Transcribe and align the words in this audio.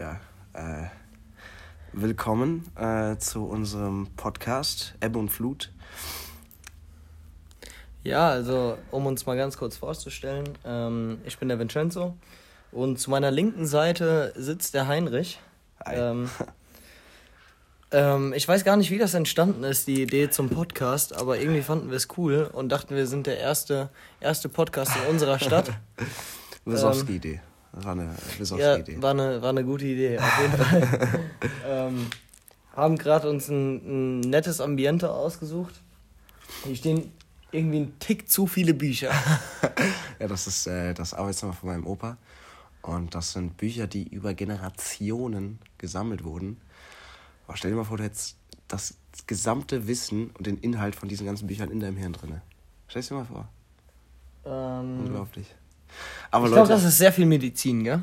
ja, 0.00 0.18
äh, 0.54 0.86
willkommen 1.92 2.74
äh, 2.74 3.18
zu 3.18 3.44
unserem 3.44 4.08
Podcast 4.16 4.94
Ebbe 5.02 5.18
und 5.18 5.28
Flut. 5.28 5.70
Ja, 8.02 8.30
also 8.30 8.78
um 8.90 9.04
uns 9.04 9.26
mal 9.26 9.36
ganz 9.36 9.58
kurz 9.58 9.76
vorzustellen, 9.76 10.48
ähm, 10.64 11.18
ich 11.26 11.36
bin 11.36 11.48
der 11.48 11.58
Vincenzo 11.58 12.16
und 12.72 12.98
zu 12.98 13.10
meiner 13.10 13.30
linken 13.30 13.66
Seite 13.66 14.32
sitzt 14.36 14.72
der 14.72 14.88
Heinrich. 14.88 15.38
Ähm, 15.84 16.30
ähm, 17.92 18.32
ich 18.32 18.48
weiß 18.48 18.64
gar 18.64 18.78
nicht, 18.78 18.90
wie 18.90 18.98
das 18.98 19.12
entstanden 19.12 19.64
ist, 19.64 19.86
die 19.86 20.00
Idee 20.00 20.30
zum 20.30 20.48
Podcast, 20.48 21.14
aber 21.14 21.38
irgendwie 21.38 21.60
fanden 21.60 21.90
wir 21.90 21.98
es 21.98 22.08
cool 22.16 22.48
und 22.50 22.70
dachten, 22.70 22.96
wir 22.96 23.06
sind 23.06 23.26
der 23.26 23.38
erste, 23.38 23.90
erste 24.18 24.48
Podcast 24.48 24.92
in 24.96 25.10
unserer 25.10 25.38
Stadt. 25.38 25.72
Wisowski-Idee. 26.64 27.42
Das 27.42 27.49
war 27.72 27.92
eine 27.92 28.14
Wisowski-Idee. 28.38 28.94
Ja, 28.94 29.02
war 29.02 29.10
eine, 29.10 29.42
war 29.42 29.50
eine 29.50 29.64
gute 29.64 29.84
Idee, 29.84 30.18
auf 30.18 30.40
jeden 30.40 30.56
Fall. 30.56 31.30
ähm, 31.66 32.06
haben 32.74 32.96
gerade 32.98 33.28
uns 33.28 33.48
ein, 33.48 34.18
ein 34.18 34.20
nettes 34.20 34.60
Ambiente 34.60 35.10
ausgesucht. 35.10 35.80
Hier 36.64 36.76
stehen 36.76 37.12
irgendwie 37.52 37.80
ein 37.80 37.98
Tick 37.98 38.28
zu 38.28 38.46
viele 38.46 38.74
Bücher. 38.74 39.12
ja, 40.18 40.28
das 40.28 40.46
ist 40.46 40.66
äh, 40.66 40.94
das 40.94 41.14
Arbeitszimmer 41.14 41.52
von 41.52 41.68
meinem 41.70 41.86
Opa. 41.86 42.16
Und 42.82 43.14
das 43.14 43.32
sind 43.32 43.56
Bücher, 43.56 43.86
die 43.86 44.08
über 44.08 44.34
Generationen 44.34 45.58
gesammelt 45.78 46.24
wurden. 46.24 46.60
Aber 47.46 47.56
stell 47.56 47.70
dir 47.70 47.76
mal 47.76 47.84
vor, 47.84 47.98
du 47.98 48.04
hättest 48.04 48.36
das 48.68 48.94
gesamte 49.26 49.86
Wissen 49.86 50.30
und 50.30 50.46
den 50.46 50.56
Inhalt 50.58 50.94
von 50.94 51.08
diesen 51.08 51.26
ganzen 51.26 51.46
Büchern 51.46 51.70
in 51.70 51.80
deinem 51.80 51.96
Hirn 51.96 52.12
drin. 52.12 52.40
Stell 52.88 53.02
dir 53.02 53.14
mal 53.14 53.24
vor. 53.24 53.48
Ähm, 54.44 55.00
Unglaublich. 55.00 55.54
Aber 56.30 56.46
ich 56.46 56.52
glaube, 56.52 56.68
das 56.68 56.84
ist 56.84 56.98
sehr 56.98 57.12
viel 57.12 57.26
Medizin, 57.26 57.84
gell? 57.84 58.02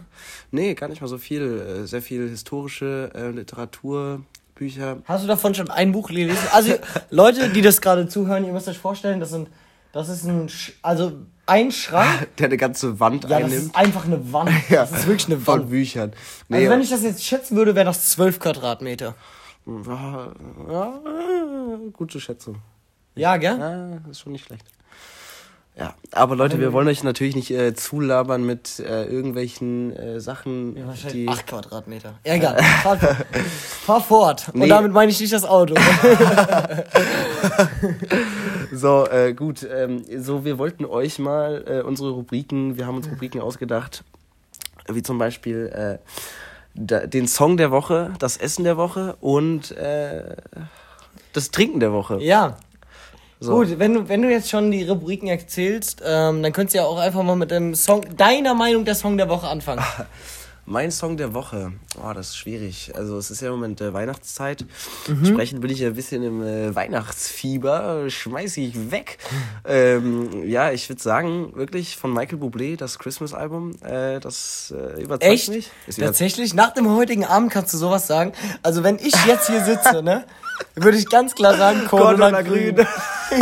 Nee, 0.52 0.73
gar 0.73 0.90
nicht 0.90 1.02
mal 1.02 1.08
so 1.08 1.18
viel. 1.18 1.41
Äh, 1.41 1.88
sehr 1.88 2.02
viel 2.02 2.30
historische 2.30 3.12
äh, 3.13 3.30
Literatur, 3.30 4.22
Bücher. 4.55 4.98
Hast 5.05 5.24
du 5.24 5.27
davon 5.27 5.55
schon 5.55 5.70
ein 5.70 5.91
Buch 5.91 6.07
gelesen? 6.10 6.38
Also, 6.52 6.74
Leute, 7.10 7.49
die 7.49 7.62
das 7.62 7.79
gerade 7.82 8.07
zuhören, 8.07 8.46
ihr 8.46 8.54
müsst 8.54 8.68
euch 8.68 8.77
vorstellen, 8.77 9.20
das 9.20 9.29
sind, 9.29 9.49
das 9.94 10.10
ist 10.10 10.26
ein, 10.26 10.49
Sch 10.49 10.74
also 10.82 11.13
ein 11.46 11.71
Schrank. 11.71 12.27
Der 12.38 12.48
eine 12.48 12.57
ganze 12.57 12.99
Wand 12.99 13.29
ja, 13.29 13.38
einnimmt. 13.38 13.54
Das 13.54 13.63
ist 13.63 13.76
einfach 13.76 14.05
eine 14.05 14.34
Wand. 14.34 14.51
ja, 14.70 14.82
das 14.82 14.91
ist 14.91 15.07
wirklich 15.07 15.27
eine 15.27 15.48
Wand. 15.48 15.62
Von 15.62 15.70
Büchern. 15.70 16.13
Nee, 16.49 16.57
also, 16.57 16.70
wenn 16.70 16.82
ich 16.82 16.90
das 16.90 17.04
jetzt 17.04 17.24
schätzen 17.24 17.55
würde, 17.55 17.76
wäre 17.76 17.85
das 17.85 18.10
12 18.10 18.40
Quadratmeter. 18.40 19.16
Ja, 19.66 20.99
gute 21.94 22.20
Schätzung. 22.22 22.57
Ja, 23.16 23.35
gell? 23.38 23.57
Ja, 23.60 24.10
ist 24.10 24.22
schon 24.22 24.32
nicht 24.32 24.46
schlecht. 24.46 24.66
Ja, 25.79 25.93
aber 26.11 26.35
Leute, 26.35 26.59
wir 26.59 26.73
wollen 26.73 26.87
euch 26.87 27.03
natürlich 27.03 27.35
nicht 27.35 27.51
äh, 27.51 27.75
zulabern 27.75 28.43
mit 28.43 28.79
äh, 28.79 29.05
irgendwelchen 29.05 29.95
äh, 29.95 30.20
Sachen, 30.20 30.75
ja, 30.75 30.91
die... 31.13 31.27
8 31.27 31.45
Quadratmeter. 31.45 32.15
Ja, 32.25 32.33
egal. 32.33 32.57
fahr, 32.81 32.97
fahr 32.97 34.01
fort. 34.01 34.48
Nee. 34.53 34.63
Und 34.63 34.70
damit 34.70 34.91
meine 34.91 35.11
ich 35.11 35.20
nicht 35.20 35.33
das 35.33 35.45
Auto. 35.45 35.75
so, 38.71 39.07
äh, 39.07 39.33
gut. 39.33 39.67
Ähm, 39.71 40.03
so, 40.17 40.43
wir 40.43 40.57
wollten 40.57 40.83
euch 40.83 41.20
mal 41.20 41.63
äh, 41.67 41.81
unsere 41.81 42.09
Rubriken, 42.09 42.77
wir 42.77 42.87
haben 42.87 42.98
uns 42.98 43.07
Rubriken 43.07 43.39
ausgedacht, 43.39 44.03
wie 44.87 45.03
zum 45.03 45.20
Beispiel 45.20 45.67
äh, 45.67 45.99
da, 46.73 47.05
den 47.05 47.27
Song 47.27 47.55
der 47.55 47.70
Woche, 47.70 48.15
das 48.17 48.37
Essen 48.37 48.63
der 48.63 48.77
Woche 48.77 49.15
und 49.21 49.73
äh, 49.73 50.37
das 51.33 51.51
Trinken 51.51 51.79
der 51.79 51.93
Woche. 51.93 52.17
Ja, 52.20 52.57
so. 53.40 53.57
Gut, 53.57 53.80
wenn 53.80 53.93
du, 53.93 54.10
wenn 54.10 54.21
du 54.21 54.32
jetzt 54.32 54.49
schon 54.49 54.71
die 54.71 54.84
Rubriken 54.84 55.27
erzählst, 55.27 56.02
ähm, 56.05 56.41
dann 56.41 56.52
könntest 56.54 56.74
du 56.74 56.80
ja 56.80 56.85
auch 56.85 56.98
einfach 56.98 57.24
mal 57.24 57.35
mit 57.35 57.52
dem 57.52 57.76
Song, 57.76 58.05
deiner 58.16 58.55
Meinung 58.55 58.84
der 58.85 58.96
Song 58.96 59.18
der 59.18 59.29
Woche 59.29 59.48
anfangen. 59.48 59.84
mein 60.68 60.91
Song 60.91 61.16
der 61.16 61.34
Woche, 61.34 61.71
oh, 61.98 62.12
das 62.13 62.29
ist 62.29 62.38
schwierig. 62.38 62.91
Also 62.94 63.18
es 63.18 63.32
ist 63.32 63.41
ja 63.41 63.48
im 63.48 63.54
Moment 63.54 63.79
äh, 63.79 63.94
Weihnachtszeit. 63.94 64.66
Mhm. 65.07 65.19
Entsprechend 65.19 65.62
bin 65.62 65.72
ich 65.72 65.79
ja 65.79 65.88
ein 65.88 65.96
bisschen 65.96 66.24
im 66.24 66.44
äh, 66.44 66.75
Weihnachtsfieber, 66.75 68.09
schmeiß 68.09 68.57
ich 68.57 68.91
weg. 68.91 69.17
ähm, 69.66 70.45
ja, 70.45 70.72
ich 70.72 70.90
würde 70.90 71.01
sagen, 71.01 71.56
wirklich 71.56 71.95
von 71.95 72.11
Michael 72.11 72.40
Bublé, 72.40 72.75
das 72.75 73.00
Christmas-Album, 73.00 73.75
äh, 73.81 74.19
das 74.19 74.73
äh, 74.75 75.01
überzeugt 75.01 75.31
Echt? 75.31 75.50
mich. 75.50 75.72
Ist 75.88 76.00
Tatsächlich? 76.00 76.53
Nach 76.53 76.73
dem 76.73 76.90
heutigen 76.90 77.23
Abend 77.23 77.51
kannst 77.51 77.73
du 77.73 77.78
sowas 77.78 78.06
sagen? 78.06 78.34
Also 78.61 78.84
wenn 78.84 78.97
ich 78.97 79.16
jetzt 79.25 79.47
hier 79.47 79.63
sitze, 79.63 80.01
ne? 80.03 80.25
Würde 80.75 80.97
ich 80.97 81.09
ganz 81.09 81.34
klar 81.34 81.56
sagen, 81.56 81.85
Cordula 81.88 82.41
Grün. 82.41 82.75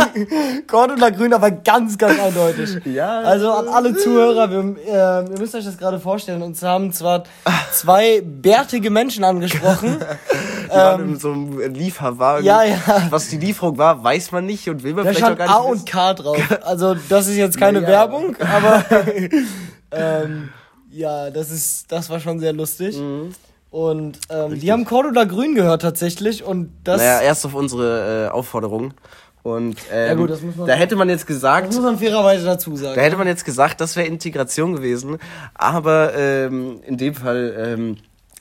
Cordula 0.66 1.10
Grün, 1.10 1.32
aber 1.34 1.50
ganz, 1.50 1.98
ganz 1.98 2.18
eindeutig. 2.18 2.84
Ja. 2.86 3.20
Also 3.20 3.52
an 3.52 3.68
alle 3.68 3.94
Zuhörer, 3.94 4.50
wir, 4.50 4.76
äh, 4.86 5.30
ihr 5.30 5.38
müsst 5.38 5.54
euch 5.54 5.64
das 5.64 5.76
gerade 5.76 6.00
vorstellen. 6.00 6.42
Uns 6.42 6.62
haben 6.62 6.92
zwar 6.92 7.24
zwei 7.72 8.22
bärtige 8.24 8.90
Menschen 8.90 9.24
angesprochen. 9.24 9.98
Die 10.66 10.70
waren 10.70 11.00
ähm, 11.02 11.08
in 11.10 11.18
so 11.18 11.32
einem 11.32 11.74
Lieferwagen. 11.74 12.44
Ja, 12.44 12.64
ja. 12.64 12.78
Was 13.10 13.28
die 13.28 13.38
Lieferung 13.38 13.78
war, 13.78 14.02
weiß 14.02 14.32
man 14.32 14.46
nicht 14.46 14.68
und 14.68 14.82
will 14.82 14.94
man 14.94 15.04
da 15.04 15.12
vielleicht 15.12 15.32
auch 15.32 15.38
gar 15.38 15.46
nicht. 15.46 15.54
A 15.54 15.58
und 15.58 15.86
K 15.86 16.14
drauf. 16.14 16.58
Also 16.62 16.96
das 17.08 17.28
ist 17.28 17.36
jetzt 17.36 17.58
keine 17.58 17.82
ja. 17.82 17.88
Werbung, 17.88 18.36
aber 18.40 18.84
ähm, 19.92 20.48
ja, 20.90 21.30
das 21.30 21.50
ist, 21.50 21.90
das 21.92 22.10
war 22.10 22.18
schon 22.18 22.40
sehr 22.40 22.52
lustig. 22.52 22.98
Mhm. 22.98 23.32
Und 23.76 24.18
ähm, 24.30 24.58
die 24.58 24.72
haben 24.72 24.86
Cordula 24.86 25.24
Grün 25.24 25.54
gehört 25.54 25.82
tatsächlich 25.82 26.42
und 26.42 26.72
das. 26.82 26.96
Naja, 26.96 27.20
erst 27.20 27.44
auf 27.44 27.52
unsere 27.52 28.28
äh, 28.28 28.30
Aufforderung. 28.30 28.94
Und 29.42 29.76
ähm, 29.92 30.06
ja 30.06 30.14
gut, 30.14 30.30
das 30.30 30.40
muss 30.40 30.56
man, 30.56 30.66
da 30.66 30.72
hätte 30.72 30.96
man 30.96 31.10
jetzt 31.10 31.26
gesagt. 31.26 31.68
Das 31.68 31.76
muss 31.76 31.84
man 31.84 31.98
fairerweise 31.98 32.46
dazu 32.46 32.74
sagen. 32.74 32.96
Da 32.96 33.02
hätte 33.02 33.18
man 33.18 33.26
jetzt 33.26 33.44
gesagt, 33.44 33.82
das 33.82 33.94
wäre 33.94 34.06
Integration 34.06 34.76
gewesen. 34.76 35.18
Aber 35.52 36.14
ähm, 36.14 36.80
in 36.86 36.96
dem 36.96 37.14
Fall, 37.14 37.54
ähm, 37.54 37.96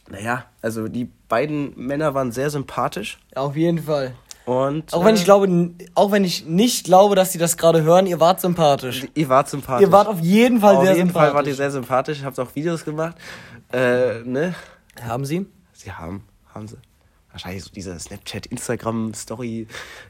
naja, 0.10 0.46
also 0.62 0.88
die 0.88 1.10
beiden 1.28 1.74
Männer 1.76 2.14
waren 2.14 2.32
sehr 2.32 2.50
sympathisch. 2.50 3.18
Auf 3.36 3.58
jeden 3.58 3.80
Fall. 3.80 4.14
Und, 4.46 4.94
auch 4.94 5.04
wenn 5.04 5.16
ich 5.16 5.24
äh, 5.24 5.26
glaube, 5.26 5.72
auch 5.96 6.14
wenn 6.14 6.24
ich 6.24 6.46
nicht 6.46 6.86
glaube, 6.86 7.16
dass 7.16 7.34
sie 7.34 7.40
das 7.40 7.58
gerade 7.58 7.84
hören, 7.84 8.08
ihr 8.08 8.22
wart 8.22 8.40
sympathisch. 8.40 9.06
Ihr 9.16 9.28
wart 9.28 9.50
sympathisch. 9.50 9.86
Ihr 9.86 9.92
wart 9.92 10.08
auf 10.08 10.22
jeden 10.22 10.62
Fall 10.62 10.78
auf 10.78 10.86
sehr 10.86 10.96
sympathisch. 10.96 11.02
Auf 11.02 11.08
jeden 11.08 11.12
Fall 11.12 11.34
wart 11.34 11.48
ihr 11.48 11.56
sehr 11.56 11.72
sympathisch. 11.72 12.24
Habt 12.24 12.40
auch 12.40 12.56
Videos 12.56 12.86
gemacht. 12.86 13.18
Äh, 13.74 14.22
ne? 14.24 14.56
Haben 15.02 15.26
Sie? 15.26 15.46
Sie 15.74 15.92
haben, 15.92 16.24
haben 16.54 16.68
sie. 16.68 16.78
Wahrscheinlich 17.32 17.66
so 17.66 17.70
diese 17.76 18.00
Snapchat, 18.00 18.46
Instagram-Story, 18.46 19.68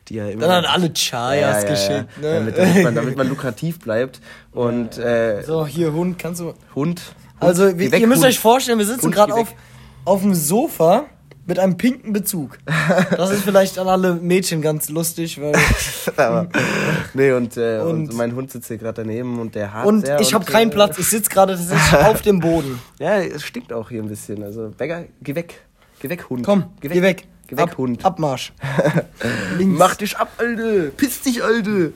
die 0.08 0.14
ja 0.14 0.28
immer. 0.28 0.46
Dann 0.46 0.64
hat 0.64 0.72
alle 0.72 0.94
Chayas 0.94 1.64
ja, 1.64 1.70
ja, 1.70 1.70
geschickt, 1.70 2.22
ne? 2.22 2.34
Damit, 2.36 2.58
damit, 2.58 2.84
man, 2.84 2.94
damit 2.96 3.18
man 3.18 3.28
lukrativ 3.30 3.80
bleibt. 3.80 4.22
Und, 4.52 5.00
äh, 5.00 5.42
So, 5.42 5.66
hier, 5.66 5.92
Hund, 5.92 6.20
kannst 6.20 6.42
du. 6.42 6.54
Hund. 6.76 7.02
Also, 7.40 7.80
wir, 7.80 7.92
weg, 7.92 8.00
ihr 8.00 8.06
müsst 8.08 8.22
Hund. 8.22 8.30
euch 8.30 8.40
vorstellen, 8.40 8.78
wir 8.78 8.86
sitzen 8.86 9.10
gerade 9.10 9.34
auf, 9.34 9.56
auf 10.06 10.22
dem 10.22 10.36
Sofa 10.36 11.06
mit 11.48 11.60
einem 11.60 11.78
pinken 11.78 12.14
Bezug. 12.14 12.58
Das 13.16 13.32
ist 13.32 13.44
vielleicht 13.44 13.78
an 13.78 13.88
alle 13.88 14.16
Mädchen 14.16 14.62
ganz 14.62 14.90
lustig, 14.90 15.40
weil. 15.40 15.54
Aber, 16.18 16.48
nee, 17.14 17.32
und, 17.32 17.56
äh, 17.58 17.80
und, 17.80 18.10
und, 18.10 18.14
mein 18.14 18.36
Hund 18.36 18.52
sitzt 18.52 18.68
hier 18.68 18.78
gerade 18.78 19.04
daneben 19.04 19.40
und 19.40 19.56
der 19.56 19.74
hat. 19.74 19.86
Und 19.86 20.08
ich 20.20 20.34
habe 20.34 20.46
keinen 20.46 20.72
äh, 20.72 20.74
Platz, 20.74 20.98
ich 20.98 21.08
sitze 21.08 21.30
gerade 21.30 21.56
tatsächlich 21.56 22.00
auf 22.00 22.22
dem 22.22 22.40
Boden. 22.40 22.80
Ja, 23.00 23.18
es 23.18 23.44
stinkt 23.44 23.74
auch 23.74 23.90
hier 23.90 24.02
ein 24.02 24.08
bisschen. 24.08 24.42
Also, 24.42 24.72
Bäcker, 24.76 25.06
geh 25.22 25.36
weg. 25.36 25.66
Geh 26.00 26.10
weg, 26.10 26.30
Hund. 26.30 26.46
Komm, 26.46 26.66
geh 26.80 26.90
weg. 26.90 26.96
Geh 26.96 27.02
weg, 27.02 27.28
geh 27.48 27.58
weg 27.58 27.64
ab, 27.64 27.78
Hund. 27.78 28.06
Abmarsch. 28.06 28.54
Mach 29.60 29.96
dich 29.96 30.18
ab, 30.18 30.30
Alte. 30.38 30.92
Piss 30.96 31.22
dich, 31.22 31.44
Alte. 31.44 31.94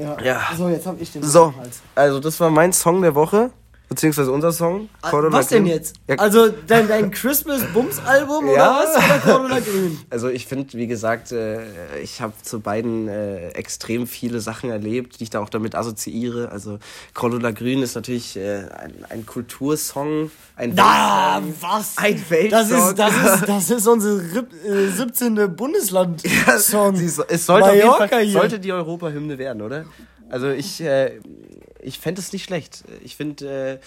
Ja. 0.00 0.16
ja. 0.22 0.40
So, 0.56 0.68
jetzt 0.68 0.86
hab 0.86 1.00
ich 1.00 1.12
den 1.12 1.22
So, 1.22 1.52
also 1.94 2.20
das 2.20 2.40
war 2.40 2.50
mein 2.50 2.72
Song 2.72 3.02
der 3.02 3.14
Woche. 3.14 3.50
Beziehungsweise 3.88 4.30
unser 4.30 4.52
Song. 4.52 4.90
Ah, 5.00 5.10
Cordula 5.10 5.38
was 5.38 5.48
denn 5.48 5.64
jetzt? 5.64 5.96
Ja. 6.06 6.16
Also 6.16 6.48
dein, 6.66 6.88
dein 6.88 7.10
Christmas-Bums-Album 7.10 8.46
ja. 8.48 8.52
oder 8.52 8.84
was? 8.84 8.96
Oder 8.96 9.18
Cordula 9.18 9.60
Grün? 9.60 9.98
Also 10.10 10.28
ich 10.28 10.46
finde, 10.46 10.74
wie 10.74 10.86
gesagt, 10.86 11.32
äh, 11.32 11.98
ich 12.02 12.20
habe 12.20 12.34
zu 12.42 12.60
beiden 12.60 13.08
äh, 13.08 13.48
extrem 13.50 14.06
viele 14.06 14.40
Sachen 14.40 14.68
erlebt, 14.68 15.18
die 15.18 15.24
ich 15.24 15.30
da 15.30 15.40
auch 15.40 15.48
damit 15.48 15.74
assoziiere. 15.74 16.50
Also 16.50 16.78
Cordula 17.14 17.50
Grün 17.50 17.82
ist 17.82 17.94
natürlich 17.94 18.36
äh, 18.36 18.64
ein, 18.76 18.92
ein 19.08 19.24
Kultursong. 19.24 20.30
Ein 20.56 20.72
Na, 20.74 21.40
was? 21.60 21.96
Ein 21.96 22.22
Weltsong. 22.28 22.50
Das 22.50 22.70
ist, 22.70 22.98
das 22.98 23.14
ist, 23.14 23.48
das 23.48 23.70
ist 23.70 23.86
unsere 23.86 24.46
äh, 24.66 24.88
17. 24.88 25.56
Bundesland-Song. 25.56 26.96
Ja, 26.98 27.24
es 27.28 27.46
sollte, 27.46 27.68
auf 27.68 27.74
jeden 27.74 28.08
Fall, 28.08 28.28
sollte 28.28 28.58
die 28.58 28.72
Europahymne 28.72 29.38
werden, 29.38 29.62
oder? 29.62 29.84
Also 30.30 30.48
ich, 30.50 30.80
äh, 30.80 31.20
ich 31.80 31.98
fände 31.98 32.20
es 32.20 32.32
nicht 32.32 32.44
schlecht. 32.44 32.84
Ich 33.04 33.16
finde, 33.16 33.80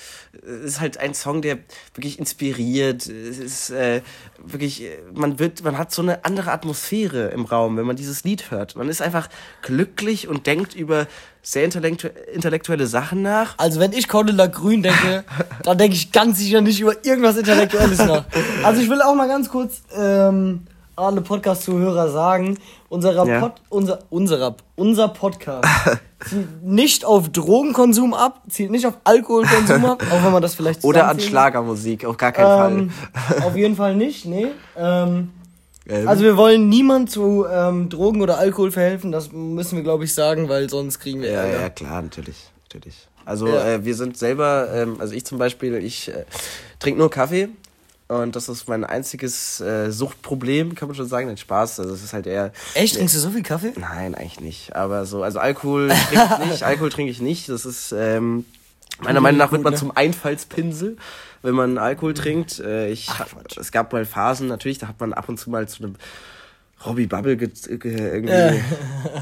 äh, 0.43 0.45
es 0.45 0.73
ist 0.73 0.79
halt 0.79 0.97
ein 0.97 1.13
Song, 1.13 1.41
der 1.41 1.57
wirklich 1.93 2.19
inspiriert. 2.19 3.07
Es 3.07 3.37
ist 3.37 3.69
äh, 3.71 4.01
wirklich, 4.37 4.83
man 5.13 5.39
wird, 5.39 5.63
man 5.63 5.77
hat 5.77 5.91
so 5.91 6.01
eine 6.01 6.25
andere 6.25 6.51
Atmosphäre 6.51 7.27
im 7.29 7.45
Raum, 7.45 7.77
wenn 7.77 7.85
man 7.85 7.95
dieses 7.95 8.23
Lied 8.23 8.51
hört. 8.51 8.75
Man 8.75 8.89
ist 8.89 9.01
einfach 9.01 9.29
glücklich 9.61 10.27
und 10.27 10.47
denkt 10.47 10.75
über 10.75 11.07
sehr 11.43 11.65
intellektu 11.65 12.07
intellektuelle 12.33 12.87
Sachen 12.87 13.21
nach. 13.21 13.55
Also 13.57 13.79
wenn 13.79 13.93
ich 13.93 14.07
Cordula 14.07 14.47
Grün 14.47 14.83
denke, 14.83 15.23
dann 15.63 15.77
denke 15.77 15.95
ich 15.95 16.11
ganz 16.11 16.37
sicher 16.37 16.61
nicht 16.61 16.79
über 16.79 17.03
irgendwas 17.03 17.37
Intellektuelles 17.37 17.97
nach. 17.99 18.25
Also 18.63 18.81
ich 18.81 18.89
will 18.89 19.01
auch 19.01 19.15
mal 19.15 19.27
ganz 19.27 19.49
kurz 19.49 19.81
ähm, 19.95 20.67
alle 21.01 21.21
Podcast-Zuhörer 21.21 22.09
sagen, 22.09 22.57
unserer 22.89 23.25
Ja. 23.27 23.39
Pod, 23.39 23.53
unser, 23.69 23.99
unserer, 24.09 24.55
unser 24.75 25.07
Podcast 25.09 25.67
zielt 26.29 26.63
nicht 26.63 27.05
auf 27.05 27.29
Drogenkonsum 27.29 28.13
ab, 28.13 28.41
zielt 28.49 28.71
nicht 28.71 28.85
auf 28.85 28.93
Alkoholkonsum 29.03 29.85
ab, 29.85 30.03
auch 30.11 30.23
wenn 30.23 30.31
man 30.31 30.41
das 30.41 30.55
vielleicht 30.55 30.83
Oder 30.83 31.07
an 31.07 31.19
Schlagermusik, 31.19 32.05
auf 32.05 32.17
gar 32.17 32.31
keinen 32.31 32.79
ähm, 32.79 33.43
Auf 33.43 33.55
jeden 33.55 33.75
Fall 33.75 33.95
nicht, 33.95 34.25
nee. 34.25 34.47
Ähm, 34.77 35.31
Ähm. 35.87 36.07
Also 36.07 36.23
wir 36.23 36.37
wollen 36.37 36.69
niemand 36.69 37.09
zu 37.09 37.45
ähm, 37.51 37.89
Drogen 37.89 38.21
oder 38.21 38.37
Alkohol 38.37 38.71
verhelfen, 38.71 39.11
das 39.11 39.31
müssen 39.31 39.77
wir 39.77 39.83
glaube 39.83 40.03
ich 40.03 40.13
sagen, 40.13 40.47
weil 40.47 40.69
sonst 40.69 40.99
kriegen 40.99 41.21
wir 41.21 41.31
Ja, 41.31 41.41
Ärger. 41.41 41.61
ja, 41.61 41.69
klar, 41.69 42.01
natürlich. 42.03 42.51
natürlich. 42.63 43.07
Also 43.25 43.47
Ja. 43.47 43.65
äh, 43.67 43.85
wir 43.85 43.95
sind 43.95 44.15
selber, 44.17 44.67
ähm, 44.73 44.97
also 44.99 45.13
ich 45.15 45.25
zum 45.25 45.37
Beispiel, 45.39 45.75
ich 45.75 46.09
äh, 46.09 46.25
trinke 46.79 46.99
nur 46.99 47.09
Kaffee 47.09 47.49
und 48.11 48.35
das 48.35 48.49
ist 48.49 48.67
mein 48.67 48.83
einziges 48.83 49.61
äh, 49.61 49.89
Suchtproblem, 49.89 50.75
kann 50.75 50.87
man 50.89 50.95
schon 50.95 51.07
sagen. 51.07 51.27
Nein, 51.27 51.37
Spaß, 51.37 51.79
also 51.79 51.93
es 51.93 52.03
ist 52.03 52.13
halt 52.13 52.27
eher... 52.27 52.51
Echt? 52.73 52.95
Trinkst 52.95 53.15
du 53.15 53.19
so 53.19 53.29
viel 53.31 53.43
Kaffee? 53.43 53.73
Nein, 53.77 54.15
eigentlich 54.15 54.41
nicht. 54.41 54.75
Aber 54.75 55.05
so, 55.05 55.23
also 55.23 55.39
Alkohol 55.39 55.87
trinke 55.87 56.37
ich 56.41 56.45
nicht, 56.47 56.63
Alkohol 56.63 56.89
trinke 56.89 57.11
ich 57.11 57.21
nicht. 57.21 57.47
Das 57.47 57.65
ist, 57.65 57.93
ähm, 57.93 58.45
meiner 58.99 59.21
Meinung 59.21 59.37
nach 59.37 59.51
wird 59.51 59.63
man 59.63 59.75
zum 59.75 59.95
Einfallspinsel, 59.95 60.97
wenn 61.41 61.55
man 61.55 61.77
Alkohol 61.77 62.13
trinkt. 62.13 62.59
Äh, 62.59 62.89
ich, 62.89 63.07
es 63.57 63.71
gab 63.71 63.93
mal 63.93 64.05
Phasen, 64.05 64.47
natürlich, 64.47 64.77
da 64.79 64.87
hat 64.89 64.99
man 64.99 65.13
ab 65.13 65.29
und 65.29 65.39
zu 65.39 65.49
mal 65.49 65.67
zu 65.69 65.83
einem 65.83 65.95
Robbie 66.85 67.05
Bubble 67.05 67.37
ge 67.37 67.49
ge 67.77 67.93
irgendwie 67.93 68.61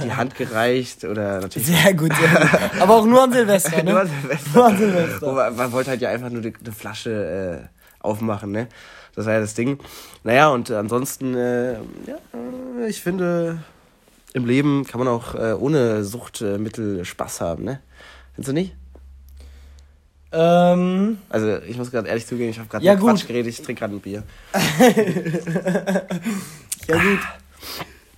die 0.04 0.14
Hand 0.14 0.36
gereicht 0.36 1.04
oder 1.04 1.42
natürlich 1.42 1.68
Sehr 1.68 1.94
gut, 1.94 2.12
sehr 2.16 2.30
gut. 2.30 2.82
Aber 2.82 2.96
auch 2.96 3.06
nur 3.06 3.22
an 3.22 3.34
Silvester, 3.34 3.84
ne? 3.84 3.92
Nur 3.92 4.02
an 4.02 4.08
Silvester. 4.08 4.50
Nur 4.54 4.66
an 4.66 4.78
Silvester. 4.78 5.34
Man, 5.34 5.56
man 5.56 5.72
wollte 5.74 5.90
halt 5.92 6.02
ja 6.02 6.10
einfach 6.10 6.30
nur 6.30 6.42
eine, 6.42 6.54
eine 6.58 6.72
Flasche 6.72 7.70
äh, 7.70 7.79
aufmachen, 8.00 8.51
ne? 8.51 8.68
Das 9.16 9.25
war 9.25 9.34
ja 9.34 9.40
das 9.42 9.54
Ding. 9.54 9.80
Naja, 10.24 10.50
und 10.50 10.72
ansonsten, 10.72 11.36
äh, 11.36 11.74
ja, 11.74 12.18
äh, 12.80 12.88
ich 12.90 13.01
finde, 13.01 13.63
im 14.34 14.46
Leben 14.46 14.86
kann 14.86 15.00
man 15.00 15.07
auch 15.07 15.36
äh, 15.36 15.54
ohne 15.54 16.04
Suchtmittel 16.04 17.04
Spaß 17.04 17.42
haben, 17.42 17.63
ne? 17.63 17.80
Findest 18.36 18.50
du 18.50 18.54
nicht? 18.54 18.75
Ähm, 20.31 21.18
Also, 21.30 21.57
ich 21.68 21.78
muss 21.78 21.90
gerade 21.92 22.07
ehrlich 22.07 22.28
zugeben, 22.28 22.50
ich 22.51 22.60
habe 22.60 22.69
gerade 22.69 22.86
Ja. 22.86 22.96
Quatsch 22.96 23.25
geredet, 23.28 23.50
ich 23.50 23.62
trinke 23.62 23.80
gerade 23.80 23.96
ein 23.96 24.00
Bier. 24.00 24.24
ja 26.88 26.95
gut. 26.95 27.19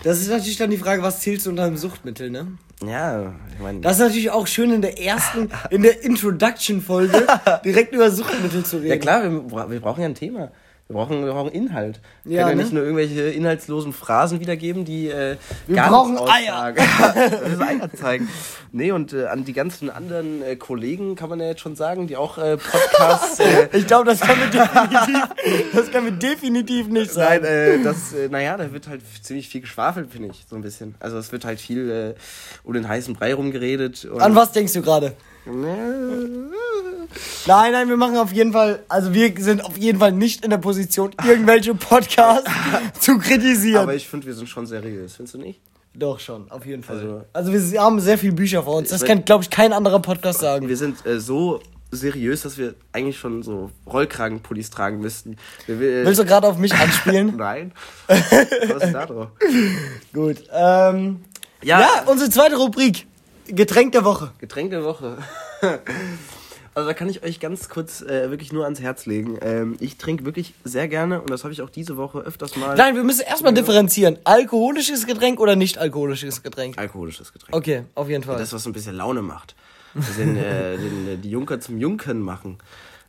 Das 0.04 0.20
ist 0.20 0.30
natürlich 0.30 0.58
dann 0.58 0.72
die 0.72 0.78
Frage, 0.78 1.04
was 1.04 1.20
zählst 1.22 1.46
du 1.46 1.52
unter 1.52 1.64
einem 1.64 1.78
Suchtmittel, 1.78 2.30
ne? 2.32 2.48
Ja, 2.84 3.34
ich 3.54 3.60
meine, 3.62 3.82
Das 3.82 3.94
ist 3.94 4.00
natürlich 4.00 4.32
auch 4.32 4.48
schön 4.48 4.72
in 4.72 4.82
der 4.82 5.00
ersten, 5.00 5.52
in 5.70 5.84
der 5.84 6.04
Introduction-Folge 6.04 7.28
direkt 7.66 7.94
über 7.94 8.10
Suchtmittel 8.10 8.64
zu 8.66 8.78
reden. 8.78 8.90
ja 8.90 8.98
klar, 8.98 9.24
wir, 9.24 9.70
wir 9.70 9.80
brauchen 9.80 10.02
ja 10.02 10.08
ein 10.08 10.16
Thema. 10.16 10.52
Wir 10.92 10.98
brauchen, 10.98 11.24
wir 11.26 11.32
brauchen 11.32 11.52
Inhalt. 11.54 12.02
Wir 12.26 12.40
Ja, 12.40 12.48
können 12.48 12.50
ja 12.50 12.56
ne? 12.58 12.62
nicht 12.64 12.74
nur 12.74 12.84
irgendwelche 12.84 13.22
inhaltslosen 13.30 13.94
Phrasen 13.94 14.42
wiedergeben, 14.42 14.84
die 14.84 15.08
äh, 15.08 15.38
Wir 15.68 15.76
gar 15.78 15.90
brauchen 15.90 16.16
nichts 16.16 16.30
Eier. 16.30 16.76
wir 16.76 17.48
müssen 17.50 17.62
Eier 17.82 17.94
zeigen. 17.94 18.28
Nee, 18.74 18.92
und 18.92 19.14
äh, 19.14 19.28
an 19.28 19.46
die 19.46 19.54
ganzen 19.54 19.90
anderen 19.90 20.42
äh, 20.44 20.58
Kollegen 20.58 21.16
kann 21.16 21.30
man 21.30 21.40
ja 21.40 21.46
jetzt 21.48 21.62
schon 21.62 21.78
sagen, 21.78 22.08
die 22.08 22.18
auch 22.18 22.38
äh, 22.38 22.58
Podcasts... 22.58 23.40
Äh, 23.40 23.70
Ich 23.78 23.88
glaube, 23.88 24.06
das 24.06 24.20
können 24.20 24.42
wir 24.42 24.50
definitiv, 24.50 25.72
das 25.74 26.20
definitiv 26.20 26.88
nicht 26.88 27.16
Nein, 27.16 27.42
sagen. 27.42 27.46
äh, 27.46 27.84
das, 27.84 28.14
äh, 28.14 28.28
naja, 28.30 28.58
da 28.58 28.74
wird 28.74 28.88
halt 28.90 29.02
ziemlich 29.22 29.48
viel 29.48 29.62
geschwafelt, 29.62 30.12
finde 30.12 30.30
ich, 30.30 30.46
so 30.50 30.56
ein 30.58 30.62
bisschen. 30.62 30.96
Also 31.00 31.18
es 31.18 31.32
wird 31.32 31.46
halt 31.46 31.60
viel 31.62 31.90
äh, 31.90 32.14
um 32.64 32.74
den 32.74 32.88
heißen 32.88 33.14
Brei 33.14 33.34
rumgeredet. 33.34 34.08
An 34.20 34.36
was 34.36 34.52
denkst 34.52 34.74
du 34.74 34.82
gerade? 34.82 35.14
Nein, 37.48 37.72
nein, 37.72 37.90
wir 37.90 37.98
machen 37.98 38.18
auf 38.18 38.32
jeden 38.32 38.54
Fall, 38.54 38.84
also 38.88 39.14
wir 39.14 39.34
sind 39.40 39.64
auf 39.66 39.78
jeden 39.78 40.00
Fall 40.00 40.12
nicht 40.12 40.44
in 40.44 40.52
der 40.52 40.58
Position, 40.60 41.12
irgendwelche 41.26 41.74
Podcasts 41.76 42.50
zu 43.00 43.18
kritisieren. 43.18 43.82
Aber 43.84 43.96
ich 43.96 44.08
finde, 44.08 44.28
wir 44.28 44.34
sind 44.34 44.48
schon 44.48 44.66
seriös, 44.68 45.16
findest 45.16 45.34
du 45.36 45.40
nicht? 45.40 45.60
Doch 45.94 46.20
schon, 46.20 46.50
auf 46.52 46.66
jeden 46.66 46.84
Fall. 46.84 46.98
Also- 46.98 47.24
Also, 47.34 47.54
wir 47.74 47.82
haben 47.82 48.00
sehr 48.00 48.18
viele 48.18 48.34
Bücher 48.34 48.64
vor 48.64 48.76
uns. 48.78 48.90
Das 48.90 49.04
kann, 49.04 49.26
glaube 49.26 49.44
ich, 49.44 49.50
kein 49.50 49.74
anderer 49.74 50.00
Podcast 50.00 50.40
sagen. 50.40 50.68
Wir 50.70 50.78
sind 50.78 51.06
äh, 51.06 51.20
so 51.20 51.60
seriös, 51.92 52.44
dass 52.44 52.58
wir 52.58 52.76
eigentlich 52.94 53.18
schon 53.20 53.44
so 53.44 53.72
Rollkragenpullis 53.92 54.70
tragen 54.70 55.00
müssten. 55.02 55.36
Wir, 55.66 55.80
wir, 55.82 56.06
Willst 56.06 56.22
du 56.22 56.26
gerade 56.26 56.48
auf 56.48 56.58
mich 56.58 56.74
anspielen? 56.74 57.36
Nein. 57.38 57.74
Was 58.08 58.84
ist 58.84 58.94
da 58.94 59.06
drauf? 59.06 59.28
Gut. 60.14 60.38
Ähm, 60.54 61.20
Ja. 61.62 61.82
ja, 61.82 62.04
unsere 62.06 62.30
zweite 62.30 62.56
Rubrik. 62.56 63.06
Getränk 63.56 63.92
der 63.92 64.06
Woche. 64.06 64.32
Getränk 64.40 64.72
der 64.72 64.84
Woche. 64.84 65.18
Also 66.74 66.88
da 66.88 66.94
kann 66.94 67.10
ich 67.10 67.22
euch 67.22 67.42
ganz 67.42 67.68
kurz 67.68 68.02
äh, 68.02 68.30
wirklich 68.30 68.54
nur 68.54 68.64
ans 68.64 68.80
Herz 68.80 69.06
legen. 69.06 69.38
Ähm, 69.42 69.76
ich 69.82 69.98
trinke 69.98 70.24
wirklich 70.24 70.54
sehr 70.64 70.88
gerne 70.88 71.20
und 71.20 71.30
das 71.30 71.44
habe 71.44 71.52
ich 71.52 71.62
auch 71.62 71.70
diese 71.70 71.98
Woche 71.98 72.20
öfters 72.20 72.56
mal. 72.56 72.78
Nein, 72.78 72.96
wir 72.96 73.04
müssen 73.04 73.26
erstmal 73.28 73.54
differenzieren. 73.54 74.18
Alkoholisches 74.24 75.06
Getränk 75.06 75.42
oder 75.42 75.58
nicht 75.58 75.78
alkoholisches 75.80 76.44
Getränk? 76.44 76.78
Alkoholisches 76.78 77.34
Getränk. 77.34 77.54
Okay, 77.54 77.84
auf 77.94 78.08
jeden 78.08 78.24
Fall. 78.24 78.38
Das, 78.38 78.54
was 78.54 78.66
ein 78.66 78.72
bisschen 78.72 78.96
Laune 78.96 79.22
macht. 79.22 79.54
Den, 80.18 80.38
äh, 80.38 80.78
den, 80.78 81.08
äh, 81.10 81.18
die 81.18 81.32
Junker 81.32 81.60
zum 81.60 81.78
Junken 81.78 82.22
machen. 82.22 82.58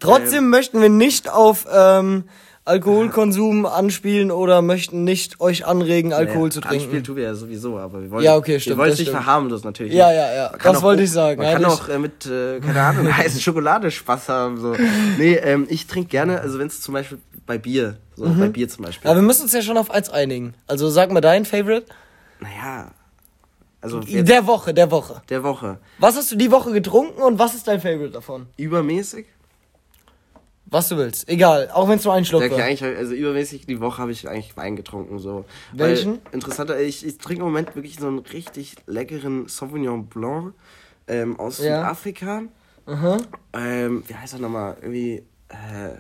Trotzdem 0.01 0.51
möchten 0.51 0.83
wir 0.83 0.89
nicht 0.89 1.31
auf 1.31 1.65
ähm, 1.73 2.25
Alkoholkonsum 2.65 3.67
anspielen 3.67 4.31
oder 4.31 4.63
möchten 4.63 5.03
nicht 5.05 5.41
euch 5.41 5.67
anregen, 5.67 6.13
Alkohol 6.13 6.53
zu 6.53 6.61
Anspielen 6.61 6.91
trinken. 6.91 7.05
tun 7.05 7.17
wir 7.17 7.25
ja 7.25 7.35
sowieso, 7.35 7.79
aber 7.79 8.01
wir 8.03 8.11
wollen, 8.11 8.25
Ja, 8.25 8.37
okay, 8.37 8.61
stimmt, 8.61 8.77
wir 8.77 8.83
wollen 8.83 8.93
es 8.93 8.99
nicht 8.99 9.09
stimmt. 9.09 9.23
verharmlosen 9.25 9.67
natürlich. 9.69 9.93
Ja, 9.95 10.13
ja, 10.13 10.33
ja, 10.35 10.49
kann 10.51 10.73
das 10.73 10.77
auch- 10.79 10.83
wollte 10.83 11.03
ich 11.03 11.11
sagen, 11.11 11.39
Man 11.41 11.47
ja, 11.49 11.53
kann 11.55 11.65
auch 11.65 11.89
äh, 11.89 11.99
mit, 11.99 12.25
äh, 12.27 12.61
keine 12.61 12.81
Ahnung, 12.83 13.17
heißen 13.17 13.41
Schokolade 13.41 13.91
Spaß 13.91 14.29
haben. 14.29 14.61
So. 14.61 14.77
Nee, 15.19 15.35
ähm, 15.35 15.67
ich 15.69 15.87
trinke 15.89 16.09
gerne, 16.09 16.41
also 16.41 16.59
wenn 16.59 16.69
es 16.69 16.81
zum 16.81 16.95
Beispiel 16.95 17.19
bei 17.47 17.59
Bier, 17.59 17.97
so 18.15 18.25
bei 18.27 18.49
Bier 18.49 18.69
zum 18.69 18.85
Beispiel. 18.85 19.11
Aber 19.11 19.21
wir 19.21 19.27
müssen 19.27 19.43
uns 19.43 19.53
ja 19.53 19.63
schon 19.63 19.77
auf 19.77 19.91
eins 19.91 20.09
einigen. 20.11 20.55
Also 20.69 20.89
sag 20.89 21.11
mal 21.11 21.21
dein 21.21 21.45
Favorite. 21.45 21.87
naja, 22.41 22.93
also 23.81 23.99
jetzt 24.03 24.29
Der 24.29 24.47
Woche, 24.47 24.73
der 24.73 24.93
Woche. 24.93 25.21
der 25.29 25.43
Woche. 25.43 25.79
Was 25.99 26.17
hast 26.17 26.31
du 26.31 26.37
die 26.37 26.53
Woche 26.53 26.71
getrunken 26.73 27.21
und 27.23 27.41
was 27.41 27.55
ist 27.55 27.67
dein 27.67 27.81
Favorite 27.81 28.11
davon? 28.13 28.47
Übermäßig? 28.57 29.27
Was 30.73 30.89
du 30.89 30.97
willst. 30.97 31.29
Egal, 31.29 31.71
auch 31.71 31.89
wenn 31.89 31.99
es 31.99 32.05
nur 32.05 32.15
ein 32.15 32.25
Schluck 32.25 32.51
war. 32.51 32.59
eigentlich, 32.59 32.83
also 32.83 33.13
übermäßig 33.15 33.67
die 33.67 33.79
Woche 33.81 34.01
habe 34.01 34.11
ich 34.11 34.27
eigentlich 34.29 34.57
Wein 34.57 34.75
getrunken. 34.75 35.19
So. 35.19 35.45
Welchen? 35.73 36.13
Weil, 36.25 36.33
interessanter, 36.35 36.81
ich, 36.81 37.07
ich 37.07 37.19
trinke 37.19 37.43
im 37.43 37.47
Moment 37.49 37.77
wirklich 37.77 37.99
so 38.01 38.07
einen 38.09 38.21
richtig 38.21 38.77
leckeren 38.87 39.49
Sauvignon 39.49 40.07
Blanc 40.07 40.55
ähm, 41.09 41.39
aus 41.39 41.59
Ja. 41.59 41.81
Südafrika. 41.83 42.43
Aha. 42.87 43.19
Ähm, 43.53 44.03
wie 44.07 44.15
heißt 44.15 44.33
er 44.33 44.39
nochmal? 44.41 44.77
Irgendwie 44.81 45.23
äh, 45.51 45.99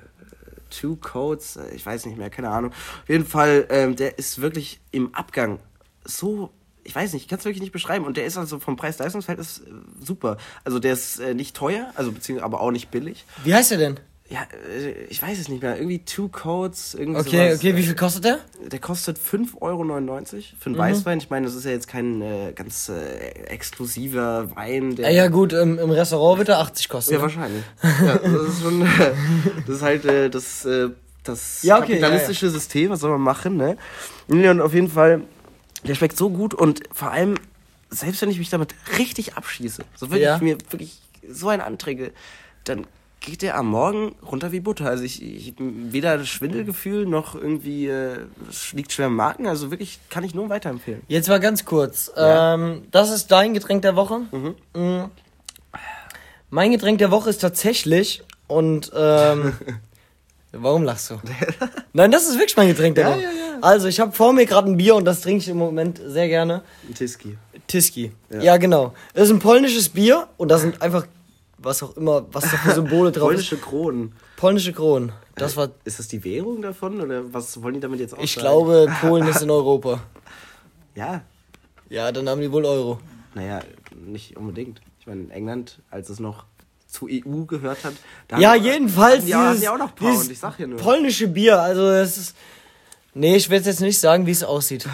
Two 0.70 0.96
Codes, 0.96 1.56
äh, 1.56 1.74
ich 1.74 1.84
weiß 1.84 2.06
nicht 2.06 2.16
mehr, 2.16 2.30
keine 2.30 2.48
Ahnung. 2.48 2.70
Auf 2.72 3.08
jeden 3.08 3.26
Fall, 3.26 3.66
ähm, 3.68 3.94
der 3.94 4.18
ist 4.18 4.40
wirklich 4.40 4.80
im 4.90 5.14
Abgang 5.14 5.58
so, 6.04 6.50
ich 6.82 6.94
weiß 6.94 7.12
nicht, 7.12 7.24
ich 7.24 7.28
kann 7.28 7.38
es 7.38 7.44
wirklich 7.44 7.60
nicht 7.60 7.72
beschreiben. 7.72 8.06
Und 8.06 8.16
der 8.16 8.24
ist 8.24 8.38
also 8.38 8.58
vom 8.58 8.76
Preis-Leistungsverhältnis 8.76 9.58
äh, 9.58 9.70
super. 10.00 10.38
Also 10.64 10.78
der 10.78 10.94
ist 10.94 11.20
äh, 11.20 11.34
nicht 11.34 11.54
teuer, 11.54 11.92
also 11.94 12.10
beziehungsweise 12.10 12.46
aber 12.46 12.60
auch 12.62 12.70
nicht 12.70 12.90
billig. 12.90 13.26
Wie 13.44 13.54
heißt 13.54 13.70
der 13.72 13.78
denn? 13.78 14.00
Ja, 14.32 14.46
äh, 14.66 15.04
ich 15.10 15.20
weiß 15.20 15.38
es 15.38 15.48
nicht 15.48 15.62
mehr. 15.62 15.76
Irgendwie 15.76 15.98
Two 15.98 16.28
Codes, 16.28 16.94
irgendwie 16.94 17.20
Okay, 17.20 17.48
sowas. 17.50 17.58
okay, 17.58 17.76
wie 17.76 17.82
viel 17.82 17.94
kostet 17.94 18.24
der? 18.24 18.38
Der 18.66 18.78
kostet 18.78 19.18
5,99 19.18 19.60
Euro 19.60 19.84
für 19.84 20.70
Mhm. 20.70 20.74
einen 20.74 20.78
Weißwein. 20.78 21.18
Ich 21.18 21.28
meine, 21.28 21.44
das 21.46 21.54
ist 21.54 21.64
ja 21.64 21.72
jetzt 21.72 21.86
kein 21.86 22.22
äh, 22.22 22.52
ganz 22.54 22.88
äh, 22.88 23.18
exklusiver 23.46 24.54
Wein. 24.56 24.96
Der 24.96 25.10
Ja, 25.10 25.24
ja 25.24 25.28
gut, 25.28 25.52
im, 25.52 25.78
im 25.78 25.90
Restaurant 25.90 26.38
wird 26.38 26.48
er 26.48 26.60
80 26.60 26.88
kosten. 26.88 27.12
Ja, 27.12 27.18
ne? 27.18 27.22
wahrscheinlich. 27.24 27.64
ja, 27.82 28.18
das 28.18 28.42
ist 28.54 28.62
schon, 28.62 28.80
das 29.66 29.76
ist 29.76 29.82
halt 29.82 30.04
äh, 30.06 30.30
das, 30.30 30.64
äh, 30.64 30.88
das 31.24 31.62
Ja, 31.62 31.76
okay, 31.78 31.98
kapitalistische 31.98 32.48
System, 32.50 32.90
was 32.90 33.00
soll 33.00 33.10
man 33.10 33.20
machen, 33.20 33.56
ne? 33.56 33.76
Und 34.28 34.60
auf 34.60 34.72
jeden 34.72 34.88
Fall, 34.88 35.22
der 35.84 35.94
schmeckt 35.94 36.16
so 36.16 36.30
gut 36.30 36.54
und 36.54 36.80
vor 36.92 37.10
allem, 37.10 37.34
selbst 37.90 38.22
wenn 38.22 38.30
ich 38.30 38.38
mich 38.38 38.48
damit 38.50 38.74
richtig 38.98 39.34
abschieße, 39.36 39.84
so 39.94 40.06
wirklich 40.10 40.24
Ja. 40.26 40.38
mir 40.38 40.56
wirklich 40.70 41.00
so 41.28 41.48
einen 41.48 41.60
anträge, 41.60 42.12
dann 42.64 42.86
geht 43.24 43.42
der 43.42 43.56
am 43.56 43.68
Morgen 43.68 44.14
runter 44.28 44.52
wie 44.52 44.60
Butter. 44.60 44.86
Also 44.86 45.04
ich, 45.04 45.22
ich 45.22 45.54
weder 45.58 46.18
das 46.18 46.28
Schwindelgefühl 46.28 47.06
noch 47.06 47.34
irgendwie 47.34 47.86
äh, 47.86 48.18
es 48.50 48.72
liegt 48.72 48.92
schwer 48.92 49.06
im 49.06 49.16
Magen. 49.16 49.46
Also 49.46 49.70
wirklich 49.70 50.00
kann 50.10 50.24
ich 50.24 50.34
nur 50.34 50.48
weiterempfehlen. 50.48 51.02
Jetzt 51.08 51.28
mal 51.28 51.40
ganz 51.40 51.64
kurz. 51.64 52.12
Ja. 52.16 52.54
Ähm, 52.54 52.82
das 52.90 53.10
ist 53.10 53.30
dein 53.30 53.54
Getränk 53.54 53.82
der 53.82 53.96
Woche. 53.96 54.22
Mhm. 54.32 55.04
Mein 56.50 56.70
Getränk 56.72 56.98
der 56.98 57.10
Woche 57.10 57.30
ist 57.30 57.38
tatsächlich 57.40 58.22
und 58.46 58.90
ähm, 58.94 59.54
warum 60.52 60.82
lachst 60.82 61.10
du? 61.10 61.14
Nein, 61.92 62.10
das 62.10 62.24
ist 62.28 62.34
wirklich 62.34 62.56
mein 62.56 62.68
Getränk 62.68 62.96
der 62.96 63.04
Ja, 63.08 63.10
Woche. 63.12 63.22
ja. 63.22 63.28
Also 63.62 63.86
ich 63.88 64.00
habe 64.00 64.12
vor 64.12 64.32
mir 64.32 64.44
gerade 64.44 64.68
ein 64.70 64.76
Bier 64.76 64.96
und 64.96 65.04
das 65.04 65.20
trinke 65.20 65.42
ich 65.42 65.48
im 65.48 65.56
Moment 65.56 66.00
sehr 66.04 66.28
gerne. 66.28 66.62
Ein 66.88 66.94
Tiski. 66.94 67.38
Tiski. 67.68 68.12
Ja. 68.30 68.42
Ja. 68.42 68.56
genau. 68.56 68.92
Das 69.14 69.24
ist 69.24 69.30
ein 69.30 69.38
polnisches 69.38 69.88
Bier 69.88 70.26
und 70.36 70.48
da 70.48 70.58
sind 70.58 70.82
einfach 70.82 71.06
was 71.64 71.82
auch 71.82 71.96
immer, 71.96 72.26
was 72.32 72.44
da 72.50 72.56
für 72.56 72.72
Symbole 72.72 73.12
drauf 73.12 73.28
Polnische 73.28 73.56
Kronen. 73.56 74.08
ist. 74.08 74.36
Polnische 74.36 74.72
Kronen. 74.72 75.12
Das 75.36 75.56
war. 75.56 75.70
Ist 75.84 75.98
das 75.98 76.08
die 76.08 76.22
Währung 76.24 76.62
davon 76.62 77.00
oder 77.00 77.32
was 77.32 77.62
wollen 77.62 77.74
die 77.74 77.80
damit 77.80 78.00
jetzt 78.00 78.14
auch 78.14 78.22
Ich 78.22 78.32
sagen? 78.34 78.42
glaube, 78.46 78.92
Polen 79.00 79.26
ist 79.26 79.40
in 79.42 79.50
Europa. 79.50 80.00
Ja, 80.94 81.22
Ja, 81.88 82.10
dann 82.12 82.28
haben 82.28 82.40
die 82.40 82.50
wohl 82.52 82.64
Euro. 82.64 82.98
Naja, 83.34 83.60
nicht 84.06 84.36
unbedingt. 84.36 84.80
Ich 85.00 85.06
meine, 85.06 85.22
in 85.22 85.30
England, 85.30 85.78
als 85.90 86.08
es 86.10 86.20
noch 86.20 86.44
zur 86.86 87.08
EU 87.10 87.44
gehört 87.46 87.82
hat, 87.84 87.94
da 88.28 88.38
Ja, 88.38 88.52
haben- 88.52 88.62
jedenfalls 88.64 89.24
die, 89.24 89.32
dieses, 89.32 89.60
die 89.60 89.68
auch 89.68 89.78
noch 89.78 89.94
Pound, 89.94 90.30
ich 90.30 90.38
sag 90.38 90.56
hier 90.58 90.66
nur. 90.66 90.78
polnische 90.78 91.28
Bier, 91.28 91.60
also 91.60 91.88
es 91.90 92.18
ist 92.18 92.36
Nee, 93.14 93.36
ich 93.36 93.50
will 93.50 93.60
jetzt 93.60 93.80
nicht 93.80 93.98
sagen, 93.98 94.24
wie 94.26 94.30
es 94.30 94.42
aussieht. 94.42 94.86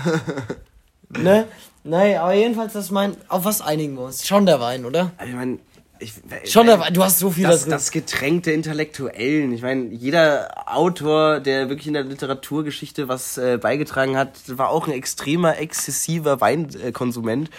ne? 1.09 1.47
Nein, 1.85 2.17
aber 2.19 2.35
jedenfalls, 2.35 2.73
das 2.73 2.91
mein. 2.91 3.17
Auf 3.29 3.45
was 3.45 3.61
einigen 3.61 3.95
wir 3.95 4.03
uns? 4.03 4.27
Schon 4.27 4.45
der 4.45 4.61
Wein, 4.61 4.85
oder? 4.85 5.13
Also 5.17 5.31
ich 5.31 5.37
meine, 5.37 5.59
ich, 6.01 6.13
Schon 6.45 6.67
der 6.67 6.81
Wein, 6.81 6.95
du 6.95 7.03
hast 7.03 7.19
so 7.19 7.31
viel 7.31 7.45
das, 7.45 7.61
da 7.61 7.63
drin. 7.63 7.71
das 7.73 7.91
Getränk 7.91 8.43
der 8.45 8.55
Intellektuellen. 8.55 9.53
Ich 9.53 9.63
meine, 9.63 9.87
jeder 9.89 10.69
Autor, 10.73 11.41
der 11.41 11.69
wirklich 11.69 11.87
in 11.87 11.95
der 11.95 12.05
Literaturgeschichte 12.05 13.09
was 13.09 13.39
äh, 13.39 13.59
beigetragen 13.61 14.17
hat, 14.17 14.33
war 14.47 14.71
auch 14.71 14.87
ein 14.87 14.93
extremer, 14.93 15.59
exzessiver 15.59 16.41
Weinkonsument. 16.41 17.51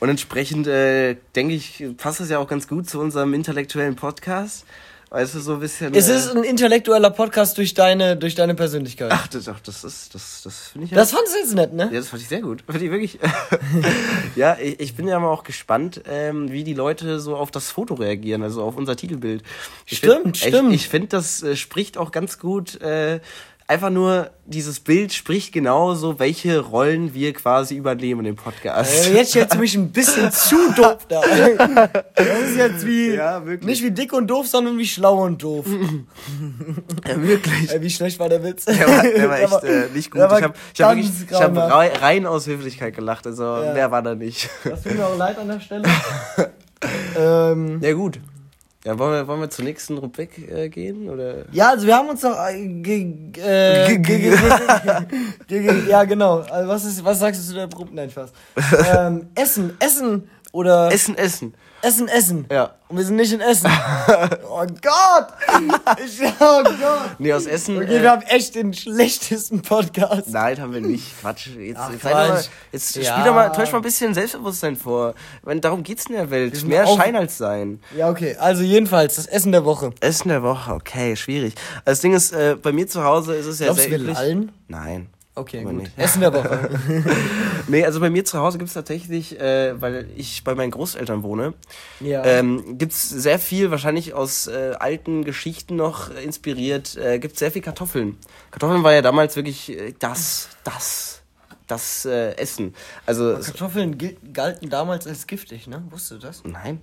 Und 0.00 0.08
entsprechend, 0.08 0.66
äh, 0.66 1.16
denke 1.36 1.54
ich, 1.54 1.84
passt 1.96 2.20
das 2.20 2.30
ja 2.30 2.38
auch 2.38 2.48
ganz 2.48 2.68
gut 2.68 2.88
zu 2.88 3.00
unserem 3.00 3.34
intellektuellen 3.34 3.96
Podcast. 3.96 4.64
Weißt 5.12 5.34
du, 5.34 5.40
so 5.40 5.54
ein 5.54 5.60
bisschen. 5.60 5.92
Es 5.92 6.08
äh, 6.08 6.14
ist 6.14 6.36
ein 6.36 6.44
intellektueller 6.44 7.10
Podcast 7.10 7.58
durch 7.58 7.74
deine, 7.74 8.16
durch 8.16 8.36
deine 8.36 8.54
Persönlichkeit. 8.54 9.10
Ach, 9.12 9.26
das, 9.26 9.48
ach, 9.48 9.58
das 9.58 9.82
ist, 9.82 10.14
das, 10.14 10.42
das 10.44 10.68
finde 10.68 10.84
ich 10.84 10.92
ja. 10.92 10.96
Das 10.96 11.10
fandst 11.10 11.34
du 11.34 11.38
jetzt 11.38 11.52
nett, 11.56 11.72
ne? 11.72 11.90
Ja, 11.92 11.98
das 11.98 12.10
fand 12.10 12.22
ich 12.22 12.28
sehr 12.28 12.40
gut. 12.40 12.62
Fand 12.64 12.80
ich 12.80 12.92
wirklich. 12.92 13.18
ja, 14.36 14.56
ich, 14.56 14.78
ich 14.78 14.94
bin 14.94 15.08
ja 15.08 15.18
mal 15.18 15.30
auch 15.30 15.42
gespannt, 15.42 16.02
ähm, 16.08 16.52
wie 16.52 16.62
die 16.62 16.74
Leute 16.74 17.18
so 17.18 17.34
auf 17.34 17.50
das 17.50 17.72
Foto 17.72 17.94
reagieren, 17.94 18.44
also 18.44 18.62
auf 18.62 18.76
unser 18.76 18.94
Titelbild. 18.94 19.42
Ich 19.84 19.98
Stimmt, 19.98 20.22
find, 20.22 20.36
stimmt. 20.36 20.72
Ich, 20.72 20.82
ich 20.82 20.88
finde, 20.88 21.08
das 21.08 21.42
äh, 21.42 21.56
spricht 21.56 21.98
auch 21.98 22.12
ganz 22.12 22.38
gut. 22.38 22.80
Äh, 22.80 23.18
einfach 23.70 23.90
nur 23.90 24.30
dieses 24.46 24.80
Bild 24.80 25.12
spricht 25.12 25.52
genauso, 25.52 26.18
welche 26.18 26.58
Rollen 26.58 27.14
wir 27.14 27.32
quasi 27.32 27.76
übernehmen 27.76 28.26
im 28.26 28.34
Podcast. 28.34 29.06
Äh, 29.06 29.14
jetzt 29.14 29.30
stellst 29.30 29.54
du 29.54 29.58
mich 29.58 29.76
ein 29.76 29.92
bisschen 29.92 30.32
zu 30.32 30.72
doof 30.74 31.06
da. 31.08 31.20
Das 32.16 32.26
ist 32.48 32.56
jetzt 32.56 32.84
wie. 32.84 33.14
Ja, 33.14 33.46
wirklich. 33.46 33.64
Nicht 33.64 33.84
wie 33.84 33.92
dick 33.92 34.12
und 34.12 34.26
doof, 34.26 34.48
sondern 34.48 34.76
wie 34.76 34.86
schlau 34.86 35.22
und 35.22 35.40
doof. 35.40 35.66
ja, 37.06 37.22
wirklich. 37.22 37.72
Äh, 37.72 37.80
wie 37.80 37.90
schlecht 37.90 38.18
war 38.18 38.28
der 38.28 38.42
Witz? 38.42 38.64
Der 38.64 38.88
war, 38.88 39.02
der 39.04 39.28
war 39.28 39.38
echt 39.40 39.62
äh, 39.62 39.86
nicht 39.94 40.10
gut. 40.10 40.20
war 40.20 40.36
Ich 40.38 40.42
habe 40.44 40.54
ich 40.74 40.80
hab 40.82 40.96
wirklich, 40.96 41.10
ich 41.30 41.40
hab 41.40 42.02
rein 42.02 42.26
aus 42.26 42.48
Höflichkeit 42.48 42.96
gelacht. 42.96 43.24
Also, 43.28 43.44
Ja. 43.44 43.72
wer 43.74 43.90
war 43.92 44.02
da 44.02 44.16
nicht? 44.16 44.50
Das 44.64 44.82
tut 44.82 44.96
mir 44.96 45.06
auch 45.06 45.16
leid 45.16 45.38
an 45.38 45.46
der 45.46 45.60
Stelle. 45.60 45.84
ähm, 47.16 47.78
Ja, 47.80 47.92
gut. 47.92 48.18
Ja, 48.84 48.98
wollen 48.98 49.12
wir, 49.12 49.28
wollen 49.28 49.40
wir 49.40 49.50
zur 49.50 49.66
nächsten 49.66 49.98
Rubrik 49.98 50.38
äh, 50.50 50.70
gehen? 50.70 51.10
Oder? 51.10 51.44
ja, 51.52 51.68
also 51.68 51.86
wir 51.86 51.94
haben 51.96 52.08
uns 52.08 52.22
noch. 52.22 52.34
Äh, 52.38 53.94
ja, 55.86 56.04
genau. 56.04 56.38
Also 56.38 56.68
was, 56.68 56.84
ist, 56.86 57.04
was 57.04 57.18
sagst 57.18 57.42
du 57.42 57.46
zu 57.46 57.54
der 57.54 57.68
Gruppe? 57.68 57.94
Nein, 57.94 58.10
Spaß. 58.10 58.32
Ähm, 58.96 59.28
Essen, 59.34 59.76
Essen 59.80 60.30
oder. 60.52 60.90
Essen, 60.90 61.18
essen. 61.18 61.54
Essen, 61.82 62.08
Essen. 62.08 62.46
Ja. 62.50 62.74
Und 62.88 62.96
wir 62.98 63.04
sind 63.04 63.16
nicht 63.16 63.32
in 63.32 63.40
Essen. 63.40 63.70
oh 64.50 64.66
Gott! 64.82 65.28
Ich, 66.04 66.20
oh 66.40 66.62
Gott! 66.62 67.10
Nee, 67.18 67.32
aus 67.32 67.46
Essen. 67.46 67.76
Okay, 67.78 67.96
äh, 67.96 68.02
wir 68.02 68.10
haben 68.10 68.22
echt 68.22 68.54
den 68.54 68.74
schlechtesten 68.74 69.62
Podcast. 69.62 70.28
Nein, 70.28 70.60
haben 70.60 70.74
wir 70.74 70.80
nicht. 70.80 71.20
Quatsch. 71.20 71.46
Jetzt, 71.46 71.78
Ach, 71.80 71.90
jetzt, 71.90 72.02
sei 72.02 72.10
doch 72.10 72.16
mal, 72.18 72.28
Quatsch. 72.32 72.48
jetzt 72.72 72.96
Ja. 72.96 73.12
spiel 73.12 73.24
doch 73.24 73.34
mal, 73.34 73.48
täusch 73.50 73.72
mal 73.72 73.78
ein 73.78 73.82
bisschen 73.82 74.12
Selbstbewusstsein 74.12 74.76
vor. 74.76 75.14
Meine, 75.44 75.60
darum 75.60 75.82
geht's 75.82 76.06
in 76.06 76.14
der 76.16 76.30
Welt. 76.30 76.62
Mehr 76.64 76.86
auf- 76.86 76.98
Schein 76.98 77.16
als 77.16 77.38
Sein. 77.38 77.80
Ja, 77.96 78.10
okay. 78.10 78.36
Also 78.38 78.62
jedenfalls, 78.62 79.14
das 79.16 79.26
Essen 79.26 79.52
der 79.52 79.64
Woche. 79.64 79.92
Essen 80.00 80.28
der 80.28 80.42
Woche, 80.42 80.72
okay, 80.74 81.16
schwierig. 81.16 81.54
Also 81.84 81.90
Das 81.90 82.00
Ding 82.00 82.12
ist, 82.14 82.32
äh, 82.32 82.56
bei 82.60 82.72
mir 82.72 82.86
zu 82.88 83.04
Hause 83.04 83.34
ist 83.36 83.46
es 83.46 83.58
ja 83.60 83.66
Glaubst 83.66 83.82
sehr 83.84 83.98
du, 83.98 84.06
wir 84.06 84.12
lallen? 84.14 84.52
Nein. 84.68 85.08
Okay, 85.40 85.60
Aber 85.60 85.70
gut. 85.70 85.82
nicht. 85.82 85.92
Essen 85.96 86.20
der 86.20 86.32
Woche. 86.32 86.70
Nee, 87.68 87.84
also 87.84 88.00
bei 88.00 88.10
mir 88.10 88.24
zu 88.24 88.38
Hause 88.40 88.58
gibt's 88.58 88.74
tatsächlich, 88.74 89.38
äh, 89.38 89.80
weil 89.80 90.08
ich 90.16 90.42
bei 90.42 90.54
meinen 90.56 90.72
Großeltern 90.72 91.22
wohne, 91.22 91.54
Ja. 92.00 92.24
ähm, 92.24 92.78
gibt's 92.78 93.08
sehr 93.08 93.38
viel, 93.38 93.70
wahrscheinlich 93.70 94.12
aus 94.12 94.48
äh, 94.48 94.72
alten 94.78 95.24
Geschichten 95.24 95.76
noch 95.76 96.10
inspiriert, 96.10 96.96
äh, 96.96 97.18
gibt's 97.20 97.38
sehr 97.38 97.52
viel 97.52 97.62
Kartoffeln. 97.62 98.16
Kartoffeln 98.50 98.82
war 98.82 98.92
ja 98.92 99.02
damals 99.02 99.36
wirklich 99.36 99.70
äh, 99.70 99.94
das, 100.00 100.48
das, 100.64 101.22
das 101.68 102.04
äh, 102.06 102.32
Essen. 102.38 102.74
Also, 103.06 103.30
es- 103.32 103.46
Kartoffeln 103.46 103.96
galten 104.32 104.68
damals 104.68 105.06
als 105.06 105.26
giftig, 105.28 105.68
ne? 105.68 105.84
Wusstest 105.90 106.22
du 106.22 106.26
das? 106.26 106.42
nein. 106.44 106.80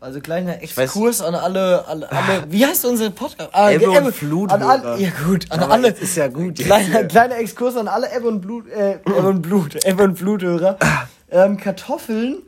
Also 0.00 0.20
kleiner 0.20 0.62
Exkurs 0.62 1.20
an 1.22 1.34
alle, 1.34 1.86
alle, 1.88 2.10
alle, 2.12 2.44
wie 2.50 2.64
heißt 2.66 2.84
unser 2.84 3.10
Podcast? 3.10 3.48
Ah, 3.52 3.70
Ebbe 3.70 3.90
und 3.90 3.96
Ebbe- 3.96 4.12
Flut, 4.12 4.52
An 4.52 4.62
alle, 4.62 4.98
ja 5.00 5.10
gut, 5.26 5.50
an 5.50 5.60
Aber 5.60 5.72
alle. 5.72 5.88
ist 5.88 6.16
ja 6.16 6.28
gut 6.28 6.56
Kleiner, 6.56 7.04
kleiner 7.04 7.38
Exkurs 7.38 7.76
an 7.76 7.88
alle 7.88 8.14
Ebbe 8.14 8.28
und 8.28 8.40
Blut, 8.42 8.68
äh, 8.68 8.96
Ebbe 8.96 9.14
und 9.14 9.42
Blut, 9.42 9.74
Ebbe 9.86 10.04
und 10.04 10.18
Bluthörer. 10.18 10.78
Ähm, 11.30 11.56
Kartoffeln 11.56 12.42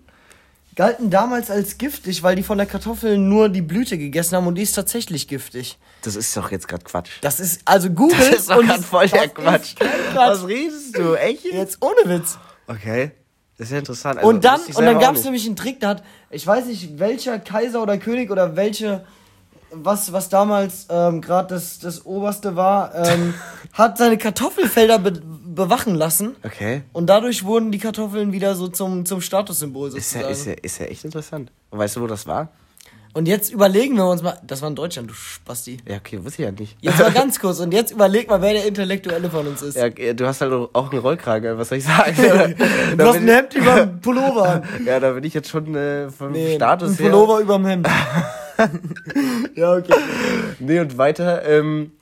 galten 0.76 1.10
damals 1.10 1.50
als 1.50 1.78
giftig, 1.78 2.22
weil 2.22 2.36
die 2.36 2.42
von 2.42 2.58
der 2.58 2.66
Kartoffel 2.66 3.16
nur 3.18 3.48
die 3.48 3.62
Blüte 3.62 3.96
gegessen 3.98 4.36
haben 4.36 4.46
und 4.46 4.54
die 4.54 4.62
ist 4.62 4.74
tatsächlich 4.74 5.26
giftig. 5.26 5.78
Das 6.02 6.14
ist 6.16 6.36
doch 6.36 6.50
jetzt 6.52 6.68
gerade 6.68 6.84
Quatsch. 6.84 7.10
Das 7.22 7.40
ist, 7.40 7.62
also 7.64 7.90
Google. 7.90 8.16
Das 8.18 8.40
ist 8.40 8.50
doch 8.50 8.58
und 8.58 8.66
gerade 8.68 8.82
voll 8.82 9.08
der 9.08 9.28
Quatsch. 9.28 9.74
Quatsch. 9.74 10.14
Was 10.14 10.46
redest 10.46 10.96
du? 10.96 11.14
Echt? 11.14 11.44
Jetzt 11.46 11.78
ohne 11.82 12.14
Witz. 12.18 12.38
Okay. 12.68 13.10
Das 13.58 13.66
ist 13.66 13.72
ja 13.72 13.78
interessant. 13.78 14.18
Also, 14.18 14.28
und 14.30 14.44
dann, 14.44 14.60
und 14.60 14.84
dann 14.84 15.00
gab 15.00 15.16
es 15.16 15.24
nämlich 15.24 15.44
einen 15.44 15.56
Trick, 15.56 15.80
da 15.80 15.88
hat, 15.88 16.04
ich 16.30 16.46
weiß 16.46 16.66
nicht, 16.66 16.98
welcher 17.00 17.40
Kaiser 17.40 17.82
oder 17.82 17.98
König 17.98 18.30
oder 18.30 18.54
welche, 18.54 19.04
was, 19.72 20.12
was 20.12 20.28
damals 20.28 20.86
ähm, 20.88 21.20
gerade 21.20 21.54
das, 21.54 21.80
das 21.80 22.06
Oberste 22.06 22.54
war, 22.54 22.94
ähm, 22.94 23.34
hat 23.72 23.98
seine 23.98 24.16
Kartoffelfelder 24.16 24.98
be 25.00 25.22
bewachen 25.58 25.96
lassen. 25.96 26.36
Okay. 26.44 26.82
Und 26.92 27.08
dadurch 27.08 27.42
wurden 27.42 27.72
die 27.72 27.78
Kartoffeln 27.78 28.30
wieder 28.30 28.54
so 28.54 28.68
zum, 28.68 29.04
zum 29.04 29.20
Statussymbol 29.20 29.88
Ist 29.88 30.14
ja, 30.14 30.20
sozusagen. 30.20 30.30
ist, 30.30 30.46
ja, 30.46 30.52
ist 30.52 30.78
ja 30.78 30.86
echt 30.86 31.04
interessant. 31.04 31.50
Und 31.70 31.80
weißt 31.80 31.96
du, 31.96 32.02
wo 32.02 32.06
das 32.06 32.28
war? 32.28 32.48
Und 33.14 33.26
jetzt 33.26 33.50
überlegen 33.52 33.96
wir 33.96 34.06
uns 34.08 34.22
mal, 34.22 34.38
das 34.46 34.60
war 34.62 34.68
in 34.68 34.76
Deutschland, 34.76 35.10
du 35.10 35.14
Spasti. 35.14 35.78
Ja, 35.88 35.96
okay, 35.96 36.18
wusste 36.24 36.42
ich 36.42 36.46
ja 36.46 36.52
nicht. 36.52 36.76
Jetzt 36.80 36.98
mal 36.98 37.10
ganz 37.14 37.40
kurz 37.40 37.58
und 37.58 37.72
jetzt 37.72 37.90
überleg 37.90 38.28
mal, 38.28 38.40
wer 38.42 38.52
der 38.52 38.66
Intellektuelle 38.66 39.28
von 39.30 39.46
uns 39.46 39.62
ist. 39.62 39.76
Ja, 39.76 39.88
du 39.88 40.26
hast 40.26 40.40
halt 40.40 40.52
auch 40.52 40.90
einen 40.92 41.00
Rollkragen, 41.00 41.58
was 41.58 41.70
soll 41.70 41.78
ich 41.78 41.84
sagen? 41.84 42.14
du 42.96 43.04
hast 43.04 43.16
ein 43.20 43.28
Hemd 43.28 43.54
über 43.54 43.74
dem 43.86 44.00
Pullover. 44.00 44.62
Ja, 44.84 45.00
da 45.00 45.12
bin 45.12 45.24
ich 45.24 45.34
jetzt 45.34 45.48
schon 45.48 45.74
äh, 45.74 46.10
vom 46.10 46.32
Nee, 46.32 46.56
Status 46.56 46.90
ein 46.90 46.96
her. 46.96 47.10
Pullover 47.10 47.40
überm 47.40 47.64
Hemd. 47.66 47.88
ja, 49.54 49.74
okay. 49.76 49.94
Nee, 50.58 50.80
und 50.80 50.98
weiter. 50.98 51.44
Ähm, 51.48 51.92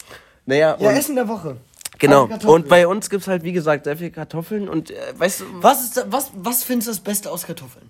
naja, 0.45 0.77
Ja, 0.79 0.91
Essen 0.93 1.15
der 1.17 1.29
Woche. 1.29 1.57
genau. 1.99 2.29
Und 2.47 2.69
bei 2.69 2.87
uns 2.87 3.11
gibt's 3.11 3.29
halt, 3.29 3.43
wie 3.43 3.53
gesagt, 3.53 3.85
sehr 3.85 3.97
viel 3.97 4.11
Kartoffeln. 4.11 4.69
Und 4.69 4.91
äh, 4.91 4.95
weißt 5.17 5.41
du, 5.41 5.45
Was, 5.61 5.85
ist 5.85 5.97
da, 5.97 6.03
was, 6.09 6.31
was 6.35 6.65
findest 6.65 6.89
du 6.89 6.93
das 6.93 7.01
Beste 7.01 7.31
aus 7.31 7.47
Kartoffeln? 7.47 7.89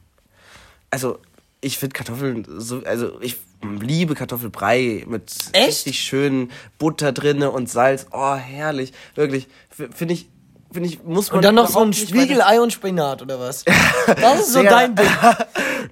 also 0.90 1.18
ich 1.60 1.78
finde 1.78 1.94
Kartoffeln 1.94 2.46
so, 2.58 2.82
also 2.84 3.20
ich 3.20 3.38
liebe 3.62 4.14
Kartoffelbrei 4.14 5.04
mit 5.08 5.32
Echt? 5.52 5.68
richtig 5.68 6.00
schön 6.00 6.50
Butter 6.78 7.12
drinne 7.12 7.50
und 7.50 7.68
Salz. 7.68 8.06
Oh, 8.12 8.34
herrlich. 8.34 8.92
Wirklich. 9.14 9.48
Finde 9.70 10.14
ich, 10.14 10.28
finde 10.72 10.88
ich, 10.88 11.02
muss 11.02 11.28
man. 11.30 11.36
Und 11.38 11.44
dann 11.44 11.54
noch 11.54 11.68
so 11.68 11.80
ein 11.80 11.92
Spiegelei 11.92 12.60
und 12.60 12.72
Spinat 12.72 13.22
oder 13.22 13.38
was? 13.40 13.64
Das 14.06 14.40
ist 14.40 14.52
so 14.52 14.60
Ja. 14.62 14.70
dein 14.70 14.94
Ding. 14.94 15.06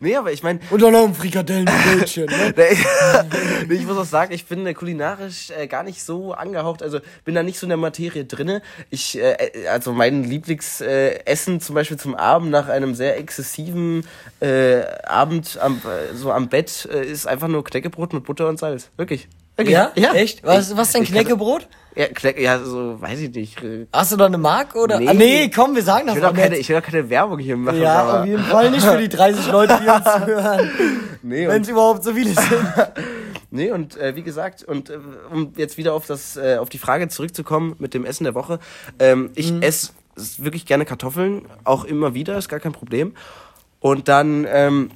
Nee, 0.00 0.16
aber 0.16 0.32
ich 0.32 0.42
meine, 0.42 0.58
Und 0.70 0.82
dann 0.82 0.92
noch 0.92 1.04
ein 1.04 1.14
Frikadellenbrötchen. 1.14 2.26
Ne? 2.26 2.54
Nee, 3.68 3.74
ich 3.74 3.86
muss 3.86 3.96
auch 3.96 4.04
sagen, 4.04 4.32
ich 4.34 4.44
bin 4.46 4.66
äh, 4.66 4.74
kulinarisch 4.74 5.50
äh, 5.50 5.66
gar 5.68 5.84
nicht 5.84 6.02
so 6.02 6.32
angehaucht, 6.32 6.82
also 6.82 6.98
bin 7.24 7.34
da 7.34 7.42
nicht 7.42 7.58
so 7.58 7.66
in 7.66 7.68
der 7.70 7.78
Materie 7.78 8.24
drinne. 8.24 8.60
Ich, 8.90 9.16
äh, 9.16 9.32
äh, 9.32 9.68
also 9.68 9.92
mein 9.92 10.24
Lieblingsessen 10.24 11.24
Essen 11.24 11.60
zum 11.60 11.74
Beispiel 11.74 11.96
zum 11.96 12.14
Abend 12.14 12.50
nach 12.50 12.68
einem 12.68 12.94
sehr 12.94 13.16
exzessiven 13.18 14.06
äh, 14.40 14.82
Abend 15.04 15.58
am, 15.60 15.80
äh, 15.84 16.14
so 16.14 16.32
am 16.32 16.48
Bett 16.48 16.84
ist 16.84 17.26
einfach 17.26 17.48
nur 17.48 17.64
Knäckebrot 17.64 18.12
mit 18.12 18.24
Butter 18.24 18.48
und 18.48 18.58
Salz. 18.58 18.90
Wirklich. 18.96 19.28
Wirklich. 19.56 19.74
Ja? 19.74 19.92
Echt? 20.14 20.42
Was, 20.42 20.76
was 20.76 20.92
denn 20.92 21.04
Ich 21.04 21.10
Knäckebrot? 21.10 21.68
Ja, 21.96 22.06
Kneck, 22.08 22.40
ja, 22.40 22.58
so, 22.58 23.00
weiß 23.00 23.20
ich 23.20 23.30
nicht. 23.34 23.62
Ich 23.62 23.86
Hast 23.92 24.12
du 24.12 24.16
da 24.16 24.26
eine 24.26 24.38
Mark 24.38 24.74
oder? 24.74 24.98
Nee. 24.98 25.08
Ah, 25.08 25.14
nee, 25.14 25.50
komm, 25.54 25.74
wir 25.76 25.82
sagen 25.82 26.06
das 26.06 26.16
will 26.16 26.22
doch 26.22 26.32
mal 26.32 26.40
keine, 26.42 26.56
ich 26.58 26.68
will 26.68 26.76
doch 26.76 26.82
keine 26.86 27.08
Werbung 27.08 27.38
hier 27.38 27.56
machen. 27.56 27.80
Ja, 27.80 28.02
aber, 28.02 28.20
auf 28.22 28.26
jeden 28.26 28.42
Fall 28.44 28.70
nicht 28.72 28.84
für 28.84 28.98
die 28.98 29.08
30 29.08 29.52
Leute, 29.52 29.78
die 29.82 29.88
uns 29.88 30.04
zuhören. 30.26 30.70
nee, 31.22 31.46
Wenn 31.46 31.62
es 31.62 31.68
überhaupt 31.68 32.02
so 32.02 32.12
viele 32.12 32.30
sind. 32.30 32.48
nee, 33.52 33.70
und 33.70 33.96
äh, 33.96 34.16
wie 34.16 34.22
gesagt, 34.22 34.64
und 34.64 34.90
äh, 34.90 34.98
um 35.32 35.52
jetzt 35.56 35.76
wieder 35.76 35.94
auf 35.94 36.06
das, 36.06 36.36
äh, 36.36 36.56
auf 36.58 36.68
die 36.68 36.78
Frage 36.78 37.08
zurückzukommen 37.08 37.76
mit 37.78 37.94
dem 37.94 38.04
Essen 38.04 38.24
der 38.24 38.34
Woche, 38.34 38.58
ähm, 38.98 39.30
ich 39.36 39.52
Mhm. 39.52 39.62
esse 39.62 39.90
wirklich 40.38 40.66
gerne 40.66 40.84
Kartoffeln, 40.84 41.46
auch 41.64 41.84
immer 41.84 42.14
wieder, 42.14 42.36
ist 42.38 42.48
gar 42.48 42.60
kein 42.60 42.72
Problem. 42.72 43.14
Und 43.80 44.08
dann 44.08 44.46
ähm, 44.48 44.90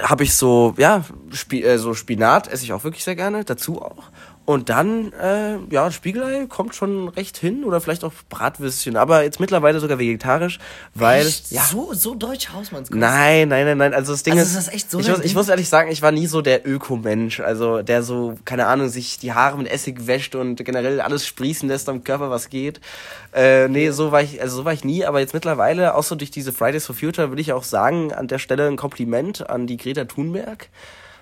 habe 0.00 0.22
ich 0.24 0.34
so, 0.34 0.74
ja, 0.76 1.04
Spi 1.32 1.62
äh, 1.64 1.78
so 1.78 1.94
Spinat 1.94 2.46
esse 2.52 2.64
ich 2.64 2.72
auch 2.72 2.84
wirklich 2.84 3.02
sehr 3.04 3.16
gerne, 3.16 3.44
dazu 3.44 3.80
auch. 3.82 4.04
Und 4.46 4.68
dann, 4.68 5.12
äh, 5.12 5.56
ja, 5.70 5.90
Spiegelei 5.90 6.46
kommt 6.48 6.76
schon 6.76 7.08
recht 7.08 7.36
hin 7.36 7.64
oder 7.64 7.80
vielleicht 7.80 8.04
auch 8.04 8.12
Bratwürstchen, 8.30 8.96
aber 8.96 9.24
jetzt 9.24 9.40
mittlerweile 9.40 9.80
sogar 9.80 9.98
vegetarisch, 9.98 10.60
weil 10.94 11.26
Echt? 11.26 11.50
ja, 11.50 11.62
So, 11.62 11.92
so 11.94 12.14
deutsch 12.14 12.50
Hausmannskost. 12.52 12.98
Nein, 12.98 13.48
nein, 13.48 13.66
nein, 13.66 13.76
nein. 13.76 13.92
Also 13.92 14.12
das 14.12 14.22
Ding 14.22 14.34
Also 14.34 14.44
ist, 14.44 14.50
ist 14.50 14.68
das 14.68 14.74
echt 14.74 14.90
so 14.90 15.00
ich, 15.00 15.08
muss, 15.08 15.18
ich 15.18 15.34
muss 15.34 15.48
ehrlich 15.48 15.68
sagen, 15.68 15.90
ich 15.90 16.00
war 16.00 16.12
nie 16.12 16.28
so 16.28 16.42
der 16.42 16.64
Ökomensch, 16.64 17.40
also 17.40 17.82
der 17.82 18.04
so, 18.04 18.38
keine 18.44 18.66
Ahnung, 18.66 18.88
sich 18.88 19.18
die 19.18 19.32
Haare 19.32 19.58
mit 19.58 19.68
Essig 19.68 20.06
wäscht 20.06 20.36
und 20.36 20.64
generell 20.64 21.00
alles 21.00 21.26
sprießen 21.26 21.68
lässt 21.68 21.88
am 21.88 22.04
Körper, 22.04 22.30
was 22.30 22.48
geht. 22.48 22.80
Äh, 23.34 23.66
nee, 23.66 23.90
so 23.90 24.12
war 24.12 24.22
ich, 24.22 24.40
also 24.40 24.58
so 24.58 24.64
war 24.64 24.72
ich 24.72 24.84
nie, 24.84 25.04
aber 25.04 25.18
jetzt 25.18 25.34
mittlerweile, 25.34 25.96
auch 25.96 26.04
so 26.04 26.14
durch 26.14 26.30
diese 26.30 26.52
Fridays 26.52 26.86
for 26.86 26.94
Future, 26.94 27.32
will 27.32 27.40
ich 27.40 27.52
auch 27.52 27.64
sagen, 27.64 28.12
an 28.12 28.28
der 28.28 28.38
Stelle 28.38 28.68
ein 28.68 28.76
Kompliment 28.76 29.50
an 29.50 29.66
die 29.66 29.76
Greta 29.76 30.04
Thunberg. 30.04 30.68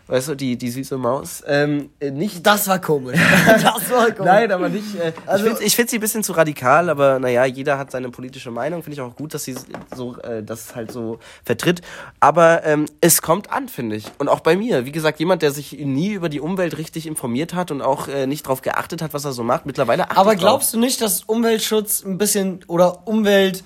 Weißt 0.06 0.28
du, 0.28 0.34
die, 0.34 0.56
die 0.56 0.70
süße 0.70 0.98
Maus. 0.98 1.42
Ähm, 1.46 1.90
äh, 2.00 2.10
nicht. 2.10 2.46
Das 2.46 2.68
war 2.68 2.80
komisch. 2.80 3.18
das 3.46 3.90
war 3.90 4.10
komisch. 4.10 4.24
Nein, 4.24 4.52
aber 4.52 4.68
nicht. 4.68 4.94
Äh, 4.96 5.12
also, 5.26 5.46
ich 5.46 5.52
finde 5.52 5.70
find 5.70 5.90
sie 5.90 5.98
ein 5.98 6.00
bisschen 6.00 6.22
zu 6.22 6.32
radikal, 6.32 6.90
aber 6.90 7.18
naja, 7.18 7.44
jeder 7.44 7.78
hat 7.78 7.90
seine 7.90 8.10
politische 8.10 8.50
Meinung. 8.50 8.82
Finde 8.82 8.94
ich 8.94 9.00
auch 9.00 9.16
gut, 9.16 9.34
dass 9.34 9.44
sie 9.44 9.54
so 9.94 10.16
äh, 10.18 10.42
das 10.42 10.74
halt 10.74 10.92
so 10.92 11.18
vertritt. 11.44 11.80
Aber 12.20 12.64
ähm, 12.64 12.86
es 13.00 13.22
kommt 13.22 13.50
an, 13.50 13.68
finde 13.68 13.96
ich. 13.96 14.06
Und 14.18 14.28
auch 14.28 14.40
bei 14.40 14.56
mir. 14.56 14.84
Wie 14.86 14.92
gesagt, 14.92 15.18
jemand, 15.20 15.42
der 15.42 15.50
sich 15.50 15.72
nie 15.72 16.12
über 16.12 16.28
die 16.28 16.40
Umwelt 16.40 16.76
richtig 16.78 17.06
informiert 17.06 17.54
hat 17.54 17.70
und 17.70 17.82
auch 17.82 18.08
äh, 18.08 18.26
nicht 18.26 18.46
darauf 18.46 18.62
geachtet 18.62 19.02
hat, 19.02 19.14
was 19.14 19.24
er 19.24 19.32
so 19.32 19.42
macht, 19.42 19.66
mittlerweile 19.66 20.04
achtet 20.04 20.18
Aber 20.18 20.36
glaubst 20.36 20.74
drauf. 20.74 20.80
du 20.80 20.84
nicht, 20.86 21.00
dass 21.00 21.22
Umweltschutz 21.22 22.04
ein 22.04 22.18
bisschen 22.18 22.60
oder 22.66 23.06
Umwelt 23.06 23.64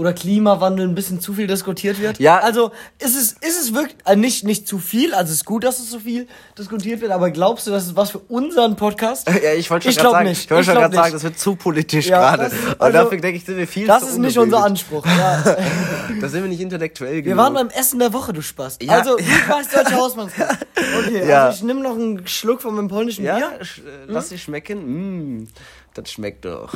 oder 0.00 0.14
Klimawandel 0.14 0.88
ein 0.88 0.94
bisschen 0.94 1.20
zu 1.20 1.34
viel 1.34 1.46
diskutiert 1.46 2.00
wird. 2.00 2.18
Ja. 2.18 2.38
Also 2.38 2.72
ist 2.98 3.14
es, 3.14 3.32
ist 3.32 3.60
es 3.60 3.74
wirklich 3.74 3.96
äh, 4.06 4.16
nicht, 4.16 4.44
nicht 4.44 4.66
zu 4.66 4.78
viel, 4.78 5.12
also 5.12 5.30
es 5.30 5.40
ist 5.40 5.44
gut, 5.44 5.62
dass 5.62 5.78
es 5.78 5.90
so 5.90 5.98
viel 5.98 6.26
diskutiert 6.56 7.02
wird, 7.02 7.12
aber 7.12 7.30
glaubst 7.30 7.66
du, 7.66 7.70
das 7.70 7.84
ist 7.84 7.96
was 7.96 8.10
für 8.10 8.20
unseren 8.20 8.76
Podcast? 8.76 9.28
Ja, 9.40 9.54
ich 9.54 9.70
wollte 9.70 9.90
schon 9.90 10.02
gerade 10.02 10.12
sagen, 10.12 10.28
nicht. 10.28 10.44
ich 10.44 10.50
wollte 10.50 10.64
schon 10.64 10.74
gerade 10.74 10.94
sagen, 10.94 11.12
das 11.12 11.22
wird 11.22 11.38
zu 11.38 11.56
politisch 11.56 12.06
ja, 12.08 12.18
gerade. 12.18 12.44
Also, 12.44 12.84
und 12.84 12.92
dafür 12.92 13.20
denke 13.20 13.38
ich, 13.38 13.44
sind 13.44 13.56
wir 13.56 13.66
viel 13.66 13.86
Das 13.86 14.02
ist 14.02 14.18
nicht 14.18 14.36
unser 14.38 14.64
Anspruch. 14.64 15.04
Ja. 15.06 15.42
da 16.20 16.28
sind 16.28 16.42
wir 16.42 16.48
nicht 16.48 16.60
intellektuell 16.60 17.22
genug. 17.22 17.26
Wir 17.26 17.36
waren 17.36 17.54
beim 17.54 17.68
Essen 17.68 17.98
der 17.98 18.12
Woche, 18.12 18.32
du 18.32 18.42
Spaß. 18.42 18.78
Ja. 18.82 18.92
Also, 18.92 19.16
du 19.16 19.24
weißt 19.48 19.74
deutsche 19.74 19.96
Hausmannskost. 19.96 20.66
Okay, 20.98 21.28
ja. 21.28 21.46
also 21.46 21.58
ich 21.58 21.62
nehme 21.62 21.80
noch 21.80 21.94
einen 21.94 22.26
Schluck 22.26 22.60
von 22.60 22.74
meinem 22.74 22.88
polnischen 22.88 23.24
ja, 23.24 23.36
Bier. 23.36 23.64
Sch 23.64 23.78
äh, 23.78 23.82
lass 24.06 24.24
hm? 24.24 24.30
dich 24.30 24.42
schmecken. 24.42 25.38
Mm, 25.38 25.48
das 25.94 26.10
schmeckt 26.10 26.44
doch. 26.44 26.74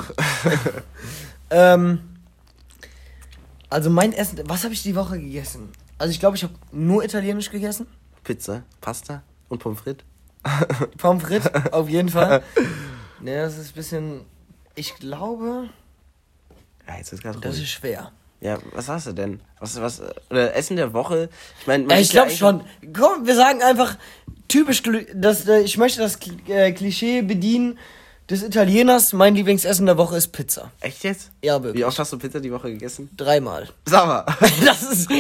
ähm... 1.51 2.01
Also 3.75 3.91
mein 3.91 4.13
Essen, 4.13 4.41
was 4.47 4.63
habe 4.63 4.73
ich 4.73 4.85
die 4.85 4.95
Woche 4.95 5.19
gegessen? 5.19 5.69
Also 5.99 6.13
ich 6.13 6.21
glaube, 6.21 6.37
ich 6.37 6.45
habe 6.45 6.55
nur 6.71 7.03
italienisch 7.03 7.51
gegessen. 7.51 7.89
Pizza, 8.23 8.63
Pasta 8.81 9.25
und 9.49 9.59
Pommes 9.59 9.81
frites. 9.81 10.05
Pommes 10.97 11.25
frites, 11.25 11.51
auf 11.73 11.89
jeden 11.89 12.09
Fall. 12.09 12.45
Ne, 13.21 13.37
das 13.37 13.57
ist 13.57 13.71
ein 13.71 13.75
bisschen, 13.75 14.21
ich 14.75 14.95
glaube, 14.97 15.71
ja, 16.87 16.99
jetzt 16.99 17.15
ist 17.15 17.25
das 17.25 17.37
ruhig. 17.37 17.47
ist 17.47 17.69
schwer. 17.71 18.13
Ja, 18.41 18.59
was 18.75 18.89
hast 18.89 19.07
du 19.07 19.13
denn? 19.13 19.41
Was, 19.59 19.81
was, 19.81 20.03
oder 20.29 20.55
Essen 20.55 20.77
der 20.77 20.93
Woche? 20.93 21.31
Ich 21.61 21.67
meine, 21.67 21.89
ja, 21.89 21.99
ich 21.99 22.11
glaube 22.11 22.31
schon. 22.31 22.61
Komm, 22.93 23.27
wir 23.27 23.35
sagen 23.35 23.63
einfach 23.63 23.97
typisch, 24.47 24.83
das, 25.15 25.49
äh, 25.49 25.61
ich 25.61 25.79
möchte 25.79 26.01
das 26.01 26.19
äh, 26.49 26.73
Klischee 26.73 27.23
bedienen 27.23 27.79
des 28.31 28.43
Italieners, 28.43 29.13
mein 29.13 29.35
Lieblingsessen 29.35 29.85
der 29.85 29.99
Woche 29.99 30.17
ist 30.17 30.29
Pizza. 30.29 30.71
Echt 30.81 31.05
jetzt? 31.05 31.31
Ja, 31.43 31.63
wirklich. 31.63 31.83
Wie 31.83 31.85
oft 31.85 31.99
hast 31.99 32.11
du 32.13 32.19
Pizza 32.19 32.41
die 32.41 32.51
Woche 32.51 32.71
gegessen? 32.71 33.11
Dreimal. 33.17 33.69
Sag 33.85 34.07
mal. 34.07 34.25
das 34.65 34.83
ist. 34.83 35.11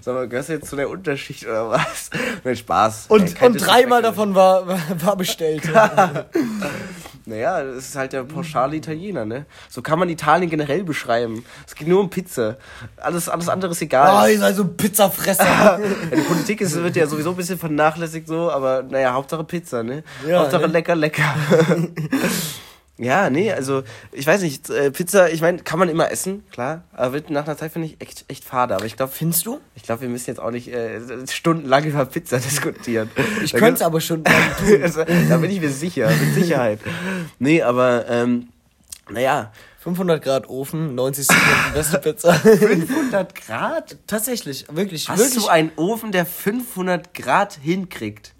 Sag 0.00 0.14
mal, 0.14 0.28
gehörst 0.28 0.48
du 0.48 0.54
jetzt 0.54 0.68
zu 0.68 0.74
der 0.74 0.90
Unterschicht 0.90 1.44
oder 1.44 1.70
was? 1.70 2.10
Mit 2.42 2.58
Spaß. 2.58 3.06
Und, 3.08 3.40
und 3.40 3.54
dreimal 3.54 4.02
davon 4.02 4.34
war, 4.34 4.66
war 4.66 5.16
bestellt. 5.16 5.62
Naja, 7.28 7.62
das 7.62 7.88
ist 7.88 7.96
halt 7.96 8.14
der 8.14 8.24
pauschale 8.24 8.74
Italiener, 8.74 9.26
ne? 9.26 9.44
So 9.68 9.82
kann 9.82 9.98
man 9.98 10.08
Italien 10.08 10.48
generell 10.48 10.82
beschreiben. 10.82 11.44
Es 11.66 11.74
geht 11.74 11.86
nur 11.86 12.00
um 12.00 12.08
Pizza. 12.08 12.56
Alles, 12.96 13.28
alles 13.28 13.50
andere 13.50 13.72
ist 13.72 13.82
egal. 13.82 14.24
Oh, 14.24 14.32
ihr 14.32 14.38
seid 14.38 14.56
so 14.56 14.64
Pizzafresser. 14.64 15.44
ja, 15.44 15.78
die 15.78 16.22
Politik 16.22 16.62
ist, 16.62 16.74
wird 16.74 16.96
ja 16.96 17.06
sowieso 17.06 17.30
ein 17.30 17.36
bisschen 17.36 17.58
vernachlässigt 17.58 18.26
so, 18.26 18.50
aber 18.50 18.82
naja, 18.82 19.12
Hauptsache 19.12 19.44
Pizza, 19.44 19.82
ne? 19.82 20.04
Ja, 20.26 20.40
Hauptsache 20.40 20.62
ne? 20.62 20.68
lecker, 20.68 20.96
lecker. 20.96 21.34
Ja, 22.98 23.30
nee, 23.30 23.52
also 23.52 23.84
ich 24.10 24.26
weiß 24.26 24.42
nicht, 24.42 24.68
äh, 24.70 24.90
Pizza, 24.90 25.30
ich 25.30 25.40
meine, 25.40 25.58
kann 25.58 25.78
man 25.78 25.88
immer 25.88 26.10
essen, 26.10 26.44
klar, 26.50 26.82
aber 26.92 27.12
wird 27.12 27.30
nach 27.30 27.46
einer 27.46 27.56
Zeit 27.56 27.72
finde 27.72 27.86
ich 27.86 28.00
echt, 28.00 28.24
echt 28.26 28.44
fade. 28.44 28.74
Aber 28.74 28.86
ich 28.86 28.96
glaube, 28.96 29.12
findest 29.12 29.46
du? 29.46 29.60
Ich 29.76 29.84
glaube, 29.84 30.02
wir 30.02 30.08
müssen 30.08 30.28
jetzt 30.28 30.40
auch 30.40 30.50
nicht 30.50 30.68
äh, 30.68 31.00
stundenlang 31.30 31.84
über 31.84 32.04
Pizza 32.06 32.38
diskutieren. 32.40 33.08
Ich 33.44 33.52
könnte 33.52 33.74
es 33.74 33.82
aber 33.82 34.00
schon. 34.00 34.24
also, 34.82 35.04
da 35.04 35.36
bin 35.36 35.50
ich 35.50 35.60
mir 35.60 35.70
sicher, 35.70 36.10
mit 36.10 36.34
Sicherheit. 36.34 36.80
Nee, 37.38 37.62
aber 37.62 38.06
ähm, 38.08 38.48
naja. 39.08 39.52
500 39.80 40.22
Grad 40.22 40.48
Ofen, 40.50 40.96
90 40.96 41.28
Sekunden 41.28 41.72
beste 41.72 41.98
Pizza. 41.98 42.34
500 42.34 43.34
Grad? 43.34 43.96
Tatsächlich, 44.08 44.66
wirklich. 44.70 45.08
Hast 45.08 45.18
wirklich? 45.18 45.44
du 45.44 45.48
einen 45.48 45.70
Ofen, 45.76 46.10
der 46.10 46.26
500 46.26 47.14
Grad 47.14 47.54
hinkriegt? 47.62 48.34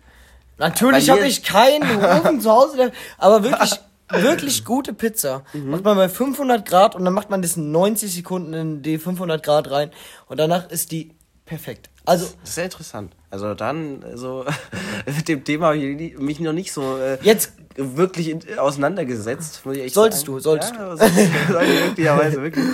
Natürlich 0.59 1.09
habe 1.09 1.27
ich 1.27 1.45
keinen 1.45 2.05
Ofen 2.05 2.41
zu 2.41 2.51
Hause, 2.51 2.77
der, 2.77 2.93
aber 3.17 3.45
wirklich 3.45 3.81
wirklich 4.11 4.65
gute 4.65 4.93
Pizza. 4.93 5.45
Mhm. 5.53 5.71
Macht 5.71 5.85
man 5.85 5.97
bei 5.97 6.09
500 6.09 6.67
Grad 6.67 6.95
und 6.95 7.05
dann 7.05 7.15
macht 7.15 7.31
man 7.31 7.43
das 7.43 7.57
in 7.57 7.71
90 7.71 8.13
Sekunden 8.13 8.55
in 8.55 8.83
die 8.83 8.99
500 8.99 9.43
Grad 9.43 9.71
rein 9.71 9.91
und 10.27 10.39
danach 10.39 10.71
ist 10.71 10.93
die 10.93 11.13
perfekt. 11.45 11.91
Also 12.05 12.25
das 12.25 12.49
ist 12.49 12.55
sehr 12.55 12.65
interessant. 12.65 13.15
Also 13.31 13.55
dann 13.55 14.05
so 14.15 14.45
mit 15.07 15.29
dem 15.29 15.45
Thema 15.45 15.67
habe 15.67 15.79
ich 15.79 16.19
mich 16.19 16.41
noch 16.41 16.53
nicht 16.53 16.73
so 16.73 16.97
äh, 16.97 17.19
jetzt 17.23 17.53
wirklich 17.77 18.31
in, 18.31 18.59
auseinandergesetzt. 18.59 19.65
Muss 19.65 19.77
ich 19.77 19.85
echt 19.85 19.95
solltest 19.95 20.23
sagen. 20.23 20.33
du, 20.33 20.41
solltest 20.41 20.75
ja, 20.75 20.91
du. 20.91 20.97
Sollte 20.97 21.87
möglicherweise 21.87 22.43
wirklich. 22.43 22.65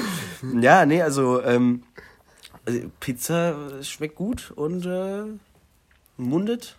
Ja, 0.60 0.86
nee, 0.86 1.02
also 1.02 1.42
ähm, 1.42 1.82
Pizza 3.00 3.82
schmeckt 3.82 4.14
gut 4.14 4.52
und 4.54 4.86
äh, 4.86 5.24
mundet 6.16 6.76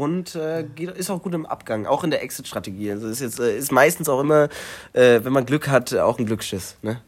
und 0.00 0.34
äh, 0.34 0.64
geht, 0.74 0.88
ist 0.96 1.10
auch 1.10 1.22
gut 1.22 1.34
im 1.34 1.44
Abgang, 1.44 1.84
auch 1.84 2.04
in 2.04 2.10
der 2.10 2.22
Exit-Strategie. 2.22 2.90
Also 2.90 3.06
ist 3.06 3.20
jetzt 3.20 3.38
äh, 3.38 3.58
ist 3.58 3.70
meistens 3.70 4.08
auch 4.08 4.20
immer, 4.20 4.48
äh, 4.94 5.20
wenn 5.22 5.32
man 5.32 5.44
Glück 5.44 5.68
hat, 5.68 5.94
auch 5.94 6.18
ein 6.18 6.24
Glücksschiss. 6.24 6.76
Ne? 6.80 7.02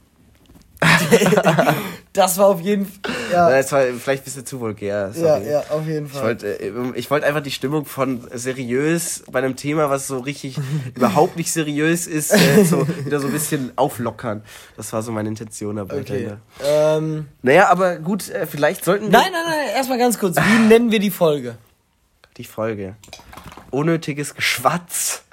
das 2.12 2.36
war 2.36 2.48
auf 2.48 2.60
jeden 2.60 2.84
Fall. 2.84 3.14
Ja. 3.32 3.48
Das 3.48 3.72
war 3.72 3.84
vielleicht 3.84 4.22
ein 4.22 4.24
bisschen 4.24 4.44
zu 4.44 4.60
vulgär. 4.60 5.12
Sorry. 5.14 5.46
Ja, 5.46 5.50
ja, 5.50 5.64
auf 5.70 5.86
jeden 5.86 6.06
Fall. 6.08 6.36
Ich 6.36 6.42
wollte 6.42 6.60
äh, 6.60 7.10
wollt 7.10 7.24
einfach 7.24 7.42
die 7.42 7.50
Stimmung 7.50 7.86
von 7.86 8.28
seriös 8.34 9.22
bei 9.30 9.38
einem 9.38 9.56
Thema, 9.56 9.88
was 9.88 10.06
so 10.06 10.18
richtig 10.18 10.58
überhaupt 10.94 11.36
nicht 11.36 11.50
seriös 11.50 12.06
ist, 12.06 12.32
äh, 12.34 12.64
so 12.64 12.86
wieder 13.06 13.20
so 13.20 13.28
ein 13.28 13.32
bisschen 13.32 13.72
auflockern. 13.76 14.42
Das 14.76 14.92
war 14.92 15.02
so 15.02 15.12
meine 15.12 15.30
Intention 15.30 15.76
dabei. 15.76 16.00
Okay. 16.00 16.32
Ähm, 16.62 17.28
naja, 17.40 17.70
aber 17.70 17.96
gut, 17.96 18.28
äh, 18.28 18.46
vielleicht 18.46 18.84
sollten 18.84 19.04
wir. 19.04 19.12
Nein, 19.12 19.32
nein, 19.32 19.44
nein, 19.46 19.76
erstmal 19.76 19.98
ganz 19.98 20.18
kurz. 20.18 20.36
Wie 20.36 20.68
nennen 20.68 20.90
wir 20.90 20.98
die 20.98 21.10
Folge? 21.10 21.56
Die 22.36 22.44
Folge. 22.44 22.96
Unnötiges 23.70 24.34
Geschwatz. 24.34 25.24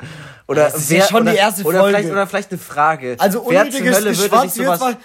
Oder 0.48 0.66
das 0.66 0.76
ist 0.76 0.90
wer, 0.90 1.00
ja 1.00 1.08
schon 1.08 1.22
oder, 1.22 1.32
die 1.32 1.38
erste 1.38 1.64
oder 1.64 1.80
Folge. 1.80 1.98
Vielleicht, 1.98 2.12
oder 2.12 2.28
vielleicht 2.28 2.52
eine 2.52 2.60
Frage. 2.60 3.16
Also 3.20 3.42
unnötiges 3.42 4.04
Geschwatz 4.04 4.32
würde 4.32 4.50
sich 4.50 4.66
sowas 4.66 4.98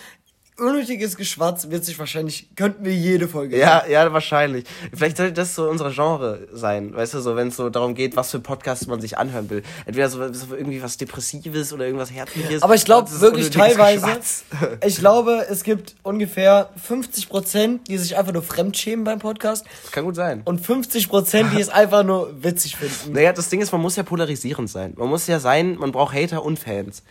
unnötiges 0.57 1.17
Geschwatz 1.17 1.71
wird 1.71 1.85
sich 1.85 1.99
wahrscheinlich, 1.99 2.49
könnten 2.55 2.85
wir 2.85 2.95
jede 2.95 3.27
Folge. 3.27 3.59
Ja, 3.59 3.77
machen. 3.77 3.91
ja, 3.91 4.13
wahrscheinlich. 4.13 4.65
Vielleicht 4.95 5.17
sollte 5.17 5.33
das 5.33 5.55
so 5.55 5.69
unser 5.69 5.91
Genre 5.91 6.47
sein, 6.53 6.95
weißt 6.95 7.15
du, 7.15 7.21
so, 7.21 7.35
wenn 7.35 7.49
es 7.49 7.57
so 7.57 7.71
darum 7.71 7.95
geht, 7.95 8.15
was 8.15 8.31
für 8.31 8.39
Podcasts 8.39 8.87
man 8.87 9.01
sich 9.01 9.19
anhören 9.19 9.51
will. 9.51 9.63
Entweder 9.85 10.09
so, 10.09 10.33
so 10.33 10.55
irgendwie 10.55 10.83
was 10.83 10.97
Depressives 10.97 11.73
oder 11.73 11.87
irgendwas 11.87 12.13
Herzliches. 12.13 12.63
Aber 12.63 12.75
ich 12.75 12.85
glaube 12.85 13.11
wirklich 13.21 13.51
teilweise, 13.51 14.07
ich 14.87 14.97
glaube, 14.97 15.47
es 15.51 15.65
gibt 15.65 15.97
ungefähr 16.03 16.71
50 16.85 17.29
Prozent, 17.29 17.89
die 17.89 17.99
sich 17.99 18.17
einfach 18.17 18.33
nur 18.33 18.43
fremdschämen 18.43 19.05
beim 19.05 19.19
Podcast. 19.19 19.67
Das 19.83 19.93
kann 19.93 20.05
gut 20.05 20.15
sein. 20.15 20.43
Und 20.45 20.61
50 20.61 21.09
Prozent, 21.09 21.53
die 21.53 21.61
es 21.61 21.69
einfach 21.71 22.05
nur 22.05 22.33
witzig 22.43 22.77
finden. 22.77 23.15
Naja, 23.15 23.33
das 23.33 23.49
Ding 23.49 23.61
ist, 23.61 23.73
man 23.73 23.81
muss 23.81 23.97
ja 23.97 24.05
polarisierend 24.05 24.71
sein. 24.71 24.95
Man 24.97 25.09
muss 25.09 25.27
ja 25.27 25.41
sein, 25.41 25.77
man 25.79 25.91
braucht 25.91 26.15
Hater 26.15 26.45
und 26.45 26.59
Fans 26.61 27.03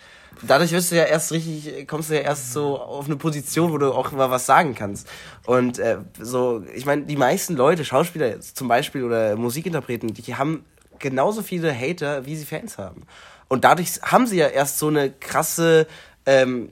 dadurch 0.42 0.72
wirst 0.72 0.92
du 0.92 0.96
ja 0.96 1.04
erst 1.04 1.32
richtig, 1.32 1.88
kommst 1.88 2.10
du 2.10 2.16
ja 2.16 2.22
erst 2.22 2.54
so 2.54 2.80
auf 2.80 3.06
eine 3.06 3.16
Position, 3.16 3.72
wo 3.72 3.78
du 3.78 3.94
auch 3.94 4.12
mal 4.12 4.30
was 4.32 4.46
sagen 4.46 4.76
kannst. 4.76 5.08
Und 5.46 5.80
äh, 5.80 5.98
so, 6.20 6.64
ich 6.74 6.86
meine, 6.86 7.04
die 7.04 7.16
meisten 7.16 7.56
Leute, 7.56 7.86
Schauspieler 7.86 8.40
zum 8.42 8.68
Beispiel 8.68 9.04
oder 9.04 9.36
Musikinterpreten, 9.36 10.14
die 10.14 10.36
haben 10.36 10.66
genauso 11.00 11.42
viele 11.42 11.74
Hater, 11.78 12.26
wie 12.26 12.36
sie 12.36 12.46
Fans 12.46 12.78
haben. 12.78 13.04
Und 13.48 13.64
dadurch 13.64 14.02
haben 14.02 14.26
sie 14.26 14.38
ja 14.38 14.48
erst 14.48 14.80
so 14.80 14.88
eine 14.88 15.12
krasse, 15.12 15.88
ähm, 16.26 16.72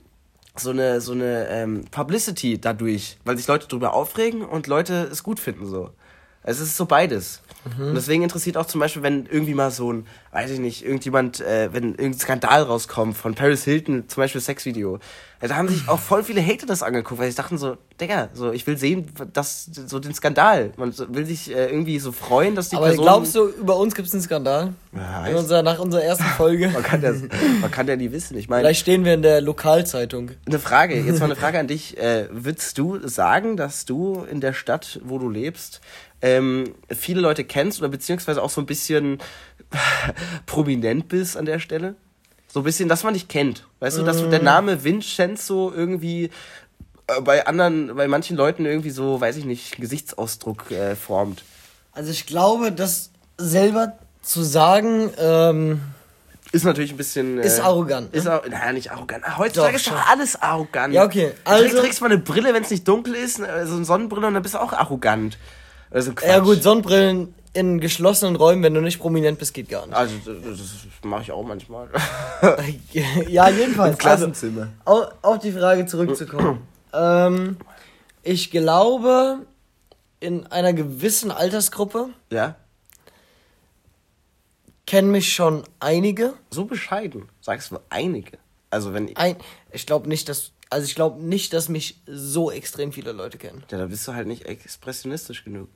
so 0.56 0.72
eine, 0.72 1.02
so 1.02 1.12
eine 1.12 1.48
ähm, 1.50 1.86
Publicity 1.92 2.60
dadurch, 2.60 3.18
weil 3.24 3.38
sich 3.38 3.48
Leute 3.48 3.68
drüber 3.68 3.94
aufregen 3.94 4.44
und 4.44 4.68
Leute 4.68 5.08
es 5.12 5.24
gut 5.24 5.40
finden 5.40 5.66
so. 5.66 5.92
Es 6.44 6.60
ist 6.60 6.76
so 6.76 6.86
beides. 6.86 7.42
Mhm. 7.66 7.90
Und 7.90 7.96
deswegen 7.96 8.24
interessiert 8.24 8.58
auch 8.58 8.66
zum 8.66 8.80
Beispiel, 8.80 9.04
wenn 9.04 9.26
irgendwie 9.26 9.54
mal 9.54 9.72
so 9.72 9.92
ein, 9.92 10.08
weiß 10.32 10.52
ich 10.52 10.60
nicht, 10.60 10.84
irgendjemand, 10.84 11.42
äh, 11.42 11.70
wenn 11.72 11.90
irgendein 11.92 12.14
Skandal 12.16 12.64
rauskommt 12.64 13.18
von 13.18 13.36
Paris 13.36 13.64
Hilton, 13.64 14.08
zum 14.08 14.22
Beispiel 14.22 14.42
Sexvideo, 14.42 15.00
ja, 15.42 15.48
da 15.48 15.56
haben 15.56 15.68
sich 15.68 15.90
auch 15.90 16.00
voll 16.00 16.24
viele 16.24 16.46
Hater 16.46 16.68
das 16.68 16.84
angeguckt, 16.84 17.20
weil 17.20 17.30
sie 17.30 17.36
dachten 17.36 17.58
so, 17.58 17.78
Digga, 18.00 18.30
so, 18.34 18.52
ich 18.52 18.68
will 18.68 18.78
sehen, 18.78 19.08
dass, 19.34 19.66
so 19.66 20.00
den 20.00 20.14
Skandal. 20.14 20.72
Man 20.78 20.94
will 21.10 21.26
sich 21.26 21.50
äh, 21.50 21.66
irgendwie 21.66 21.98
so 21.98 22.12
freuen, 22.12 22.56
dass 22.56 22.70
die 22.70 22.76
Aber 22.76 22.88
Person... 22.88 23.06
glaubst 23.06 23.36
du, 23.36 23.48
über 23.48 23.76
uns 23.78 23.96
gibt 23.96 24.08
es 24.08 24.14
einen 24.14 24.22
Skandal? 24.22 24.74
Ja, 24.96 25.26
in 25.26 25.36
unserer, 25.36 25.64
nach 25.64 25.80
unserer 25.80 26.04
ersten 26.04 26.24
Folge? 26.38 26.70
man, 26.70 26.84
kann 26.84 27.02
ja, 27.02 27.12
man 27.60 27.72
kann 27.72 27.88
ja 27.88 27.96
nie 27.96 28.12
wissen, 28.12 28.38
ich 28.38 28.50
meine... 28.50 28.62
Vielleicht 28.62 28.82
stehen 28.82 29.04
wir 29.04 29.16
in 29.16 29.24
der 29.24 29.42
Lokalzeitung. 29.42 30.32
Eine 30.46 30.60
Frage, 30.60 31.00
jetzt 31.00 31.20
mal 31.20 31.26
eine 31.26 31.36
Frage 31.36 31.58
an 31.58 31.68
dich. 31.68 31.98
Äh, 31.98 32.28
würdest 32.32 32.78
du 32.78 33.00
sagen, 33.08 33.58
dass 33.58 33.86
du 33.86 34.24
in 34.30 34.42
der 34.42 34.54
Stadt, 34.54 35.00
wo 35.04 35.18
du 35.18 35.28
lebst, 35.28 35.82
ähm, 36.22 36.76
viele 36.90 37.20
Leute 37.20 37.44
kennst 37.46 37.80
oder 37.80 37.90
beziehungsweise 37.90 38.44
auch 38.44 38.52
so 38.52 38.62
ein 38.62 38.68
bisschen 38.68 39.18
prominent 40.46 41.08
bist 41.08 41.36
an 41.36 41.46
der 41.46 41.58
Stelle. 41.58 41.96
So 42.52 42.60
ein 42.60 42.64
bisschen, 42.64 42.90
dass 42.90 43.04
man 43.04 43.14
dich 43.14 43.28
kennt. 43.28 43.66
Weißt 43.80 43.98
du, 43.98 44.04
dass 44.04 44.18
der 44.30 44.40
mhm. 44.40 44.46
Name 44.46 44.84
Vincenzo 44.84 45.72
irgendwie 45.74 46.30
äh, 47.08 47.22
bei 47.22 47.46
anderen, 47.48 47.96
bei 47.96 48.08
manchen 48.08 48.36
Leuten 48.36 48.66
irgendwie 48.66 48.90
so, 48.90 49.22
weiß 49.22 49.38
ich 49.38 49.46
nicht, 49.46 49.78
Gesichtsausdruck 49.78 50.72
äh, 50.72 50.96
formt. 50.96 51.44
Also 51.94 52.12
ich 52.12 52.26
glaube, 52.26 52.72
das 52.72 53.12
selber 53.38 53.94
zu 54.22 54.44
sagen, 54.44 55.12
ähm, 55.18 55.82
ist 56.52 56.66
natürlich 56.66 56.92
ein 56.92 56.98
bisschen. 56.98 57.40
Ist 57.40 57.60
äh, 57.60 57.62
arrogant. 57.62 58.12
Ne? 58.12 58.18
Ist 58.18 58.26
naja, 58.26 58.74
nicht 58.74 58.92
arrogant. 58.92 59.38
Heutzutage 59.38 59.72
doch, 59.72 59.80
ist 59.80 59.88
doch 59.88 60.10
alles 60.10 60.42
arrogant. 60.42 60.94
Ja, 60.94 61.06
okay. 61.06 61.32
Also, 61.46 61.70
du 61.70 61.82
trägst 61.82 62.02
mal 62.02 62.12
eine 62.12 62.18
Brille, 62.18 62.54
wenn 62.54 62.64
es 62.64 62.70
nicht 62.70 62.86
dunkel 62.86 63.16
ist, 63.16 63.42
also 63.42 63.76
eine 63.76 63.86
Sonnenbrille 63.86 64.28
und 64.28 64.34
dann 64.34 64.44
bist 64.44 64.56
du 64.56 64.60
auch 64.60 64.74
arrogant. 64.74 65.38
Also 65.90 66.14
ja, 66.26 66.40
gut, 66.40 66.64
Sonnenbrillen 66.64 67.34
in 67.54 67.80
geschlossenen 67.80 68.36
Räumen, 68.36 68.64
wenn 68.64 68.74
du 68.74 68.82
nicht 68.82 69.00
prominent 69.00 69.40
bist, 69.40 69.54
geht 69.54 69.70
gar 69.70 69.86
nicht. 69.86 69.96
Also, 69.96 70.16
das, 70.26 70.58
das 70.58 70.70
mache 71.04 71.24
ich 71.24 71.32
auch 71.32 71.44
manchmal. 71.46 71.90
ja, 73.28 73.50
jedenfalls. 73.50 73.94
Im 73.94 73.98
Klassenzimmer. 73.98 74.70
Also, 74.86 75.04
auf, 75.04 75.14
auf 75.22 75.40
die 75.40 75.52
Frage 75.52 75.86
zurückzukommen. 75.86 76.66
ähm, 76.94 77.58
ich 78.24 78.52
glaube, 78.52 79.40
in 80.20 80.48
einer 80.48 80.74
gewissen 80.74 81.32
Altersgruppe. 81.32 82.10
Ja 82.32 82.56
kennen 84.92 85.12
mich 85.12 85.34
schon 85.34 85.64
einige. 85.80 86.34
So 86.50 86.66
bescheiden, 86.66 87.30
sagst 87.40 87.72
du 87.72 87.80
einige. 87.90 88.38
Also 88.70 88.94
wenn 88.94 89.08
ich. 89.08 89.18
Ein, 89.18 89.38
ich 89.72 89.86
glaube 89.86 90.10
nicht, 90.10 90.28
dass. 90.28 90.52
Also 90.70 90.86
ich 90.86 90.96
glaube 90.96 91.22
nicht, 91.24 91.54
dass 91.54 91.70
mich 91.70 92.02
so 92.06 92.52
extrem 92.52 92.92
viele 92.92 93.14
Leute 93.14 93.38
kennen. 93.38 93.64
Ja, 93.72 93.78
da 93.78 93.86
bist 93.86 94.06
du 94.06 94.14
halt 94.14 94.28
nicht 94.28 94.46
expressionistisch 94.46 95.46
genug. 95.46 95.70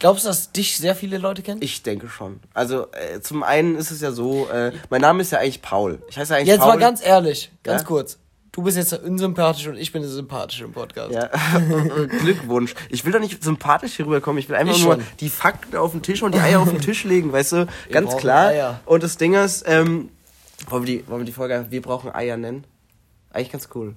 Glaubst 0.00 0.24
du, 0.24 0.28
dass 0.28 0.50
dich 0.50 0.76
sehr 0.76 0.96
viele 0.96 1.18
Leute 1.18 1.42
kennen? 1.42 1.60
Ich 1.62 1.82
denke 1.84 2.08
schon. 2.08 2.40
Also 2.52 2.88
äh, 2.92 3.20
zum 3.20 3.44
einen 3.44 3.76
ist 3.76 3.92
es 3.92 4.00
ja 4.00 4.10
so, 4.10 4.48
äh, 4.48 4.72
mein 4.88 5.00
Name 5.00 5.22
ist 5.22 5.30
ja 5.30 5.38
eigentlich 5.38 5.62
Paul. 5.62 6.02
Ich 6.08 6.18
heiße 6.18 6.34
eigentlich 6.34 6.48
Jetzt 6.48 6.60
Paul. 6.60 6.70
mal 6.70 6.78
ganz 6.78 7.04
ehrlich, 7.04 7.52
ganz 7.62 7.82
ja? 7.82 7.86
kurz 7.86 8.18
du 8.52 8.62
bist 8.62 8.76
jetzt 8.76 8.92
unsympathisch 8.92 9.66
und 9.68 9.76
ich 9.76 9.92
bin 9.92 10.04
sympathisch 10.04 10.60
im 10.60 10.72
Podcast. 10.72 11.12
Ja, 11.12 11.30
Glückwunsch. 12.20 12.74
Ich 12.88 13.04
will 13.04 13.12
doch 13.12 13.20
nicht 13.20 13.42
sympathisch 13.42 13.96
hier 13.96 14.06
rüberkommen. 14.06 14.38
Ich 14.38 14.48
will 14.48 14.56
einfach 14.56 14.74
ich 14.74 14.84
nur 14.84 14.94
schon. 14.94 15.04
die 15.20 15.28
Fakten 15.28 15.76
auf 15.76 15.92
den 15.92 16.02
Tisch 16.02 16.22
und 16.22 16.34
die 16.34 16.40
Eier 16.40 16.60
auf 16.60 16.70
den 16.70 16.80
Tisch 16.80 17.04
legen, 17.04 17.32
weißt 17.32 17.52
du? 17.52 17.56
Wir 17.86 17.92
Ganz 17.92 18.16
klar. 18.16 18.48
Eier. 18.48 18.80
Und 18.86 19.02
das 19.02 19.16
Ding 19.16 19.34
ist, 19.34 19.64
ähm, 19.66 20.10
wollen, 20.68 20.86
wir 20.86 20.98
die, 20.98 21.08
wollen 21.08 21.20
wir 21.20 21.26
die 21.26 21.32
Folge 21.32 21.66
Wir 21.70 21.82
brauchen 21.82 22.12
Eier 22.14 22.36
nennen? 22.36 22.64
Eigentlich 23.32 23.52
ganz 23.52 23.68
cool. 23.74 23.94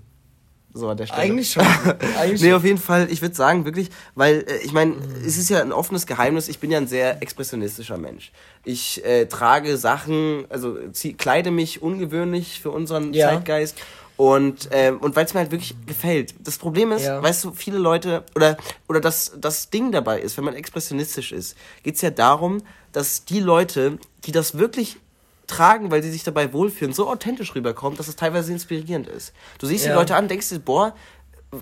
So 0.74 0.90
an 0.90 0.98
der 0.98 1.06
Stelle. 1.06 1.22
Eigentlich 1.22 1.52
schon. 1.52 1.64
Eigentlich 2.18 2.42
nee, 2.42 2.54
auf 2.54 2.64
jeden 2.64 2.80
Fall, 2.80 3.08
ich 3.12 3.22
würde 3.22 3.36
sagen, 3.36 3.64
wirklich, 3.66 3.90
weil 4.16 4.44
äh, 4.48 4.58
ich 4.64 4.74
meine, 4.74 4.96
es 5.26 5.38
ist 5.38 5.50
ja 5.50 5.62
ein 5.62 5.72
offenes 5.72 6.08
Geheimnis, 6.08 6.48
ich 6.48 6.60
bin 6.60 6.72
ja 6.72 6.80
ein 6.80 6.88
sehr 6.88 7.22
expressionistischer 7.22 7.98
Mensch. 7.98 8.32
Ich 8.64 9.06
äh, 9.06 9.28
trage 9.28 9.78
Sachen, 9.78 10.46
also 10.50 10.78
zieh, 10.92 11.14
kleide 11.14 11.52
mich 11.52 11.82
ungewöhnlich 11.82 12.60
für 12.60 12.72
unseren 12.72 13.14
ja. 13.14 13.30
Zeitgeist 13.30 13.78
und, 14.16 14.70
ähm, 14.72 15.00
und 15.00 15.16
weil 15.16 15.26
es 15.26 15.34
mir 15.34 15.42
halt 15.42 15.52
wirklich 15.52 15.76
gefällt. 15.86 16.36
Das 16.40 16.58
Problem 16.58 16.92
ist, 16.92 17.06
ja. 17.06 17.22
weißt 17.22 17.44
du, 17.44 17.52
viele 17.52 17.78
Leute, 17.78 18.24
oder, 18.36 18.58
oder 18.88 19.00
das, 19.00 19.34
das 19.38 19.70
Ding 19.70 19.92
dabei 19.92 20.22
ist, 20.22 20.38
wenn 20.38 20.44
man 20.44 20.56
expressionistisch 20.56 21.32
ist, 21.32 21.56
geht 21.84 21.96
es 21.96 22.02
ja 22.02 22.12
darum, 22.12 22.62
dass 22.92 23.26
die 23.26 23.40
Leute, 23.40 23.98
die 24.26 24.32
das 24.32 24.58
wirklich 24.58 24.98
tragen, 25.54 25.92
weil 25.92 26.04
sie 26.04 26.12
sich 26.12 26.24
dabei 26.24 26.54
wohlfühlen, 26.54 26.94
so 26.94 27.10
authentisch 27.10 27.56
rüberkommt, 27.56 28.00
dass 28.00 28.08
es 28.08 28.16
teilweise 28.16 28.52
inspirierend 28.52 29.08
ist. 29.08 29.34
Du 29.60 29.68
siehst 29.68 29.86
ja. 29.86 29.92
die 29.92 29.98
Leute 29.98 30.16
an, 30.16 30.28
denkst 30.28 30.50
dir, 30.50 30.60
boah, 30.60 30.94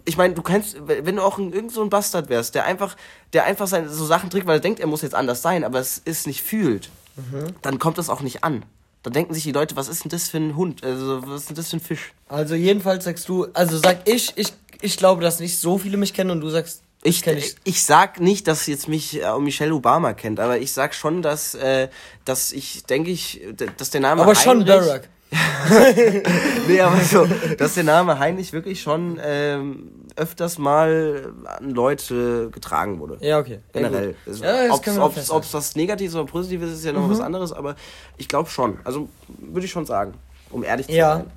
ich 0.06 0.17
meine, 0.17 0.34
du 0.34 0.41
kennst, 0.41 0.77
wenn 0.88 1.15
du 1.15 1.21
auch 1.21 1.38
ein, 1.38 1.51
irgend 1.51 1.71
so 1.71 1.82
ein 1.82 1.89
Bastard 1.89 2.30
wärst, 2.30 2.56
der 2.56 2.65
einfach, 2.65 2.95
der 3.34 3.43
einfach 3.45 3.67
seine, 3.67 3.89
so 3.89 4.06
Sachen 4.06 4.30
trägt, 4.30 4.47
weil 4.47 4.58
er 4.58 4.62
denkt, 4.62 4.80
er 4.80 4.88
muss 4.88 5.01
jetzt 5.01 5.15
anders 5.15 5.41
sein, 5.41 5.63
aber 5.63 5.80
es 5.80 5.97
ist 5.97 6.27
nicht 6.27 6.41
fühlt, 6.41 6.89
mhm. 7.17 7.54
dann 7.62 7.80
kommt 7.80 7.97
das 7.97 8.10
auch 8.10 8.21
nicht 8.21 8.43
an. 8.43 8.63
Dann 9.04 9.13
denken 9.13 9.34
sich 9.34 9.43
die 9.43 9.51
Leute, 9.51 9.75
was 9.75 9.88
ist 9.88 10.04
denn 10.04 10.12
das 10.12 10.30
für 10.30 10.38
ein 10.38 10.56
Hund? 10.56 10.84
Also, 10.84 11.27
was 11.27 11.41
ist 11.41 11.49
denn 11.49 11.56
das 11.56 11.69
für 11.71 11.77
ein 11.77 11.82
Fisch? 11.82 12.13
Also, 12.30 12.54
jedenfalls 12.56 13.04
sagst 13.06 13.27
du, 13.27 13.47
also 13.54 13.77
sag 13.77 14.08
ich, 14.08 14.32
ich, 14.36 14.54
ich 14.80 14.95
glaube, 14.95 15.21
dass 15.23 15.39
nicht 15.39 15.58
so 15.58 15.77
viele 15.80 15.97
mich 15.97 16.13
kennen 16.13 16.30
und 16.30 16.41
du 16.41 16.49
sagst, 16.49 16.84
ich, 17.04 17.26
ich, 17.26 17.56
ich 17.64 17.84
sag 17.84 18.20
nicht, 18.20 18.48
dass 18.48 18.68
jetzt 18.68 18.88
mich 18.88 19.22
äh, 19.22 19.40
Michelle 19.40 19.74
Obama 19.74 20.14
kennt, 20.14 20.40
aber 20.40 20.60
ich 20.60 20.72
sag 20.72 20.94
schon, 20.94 21.22
dass, 21.22 21.56
äh, 21.56 21.88
dass 22.26 22.52
ich 22.52 22.84
denke 22.84 23.10
ich, 23.10 23.42
dass 23.78 23.90
der 23.90 24.02
Name. 24.02 24.22
Aber 24.22 24.34
Heinrich, 24.34 24.44
schon 24.44 24.66
Barack. 24.66 25.10
nee, 26.68 26.82
aber 26.82 27.00
so, 27.00 27.26
dass 27.58 27.76
der 27.76 27.86
Name 27.86 28.20
Heinrich 28.20 28.52
wirklich 28.52 28.82
schon 28.82 29.18
ähm, 29.24 29.92
öfters 30.18 30.58
mal 30.58 31.34
an 31.46 31.70
Leute 31.72 32.50
getragen 32.52 33.00
wurde. 33.00 33.18
Ja, 33.22 33.40
okay. 33.40 33.60
Generell. 33.72 34.16
Ja, 34.26 34.66
ja, 34.66 34.74
ob 34.74 35.16
es 35.16 35.54
was 35.54 35.76
Negatives 35.76 36.16
oder 36.16 36.26
Positives 36.26 36.72
ist, 36.72 36.80
ist 36.80 36.86
ja 36.86 36.92
noch 36.92 37.08
mhm. 37.08 37.12
was 37.12 37.22
anderes, 37.22 37.54
aber 37.54 37.76
ich 38.18 38.28
glaube 38.28 38.50
schon. 38.50 38.80
Also 38.84 39.08
würde 39.28 39.66
ich 39.66 39.72
schon 39.72 39.86
sagen, 39.86 40.16
um 40.50 40.66
ehrlich 40.66 40.88
zu 40.88 40.94
ja. 40.94 41.18
sein. 41.18 41.32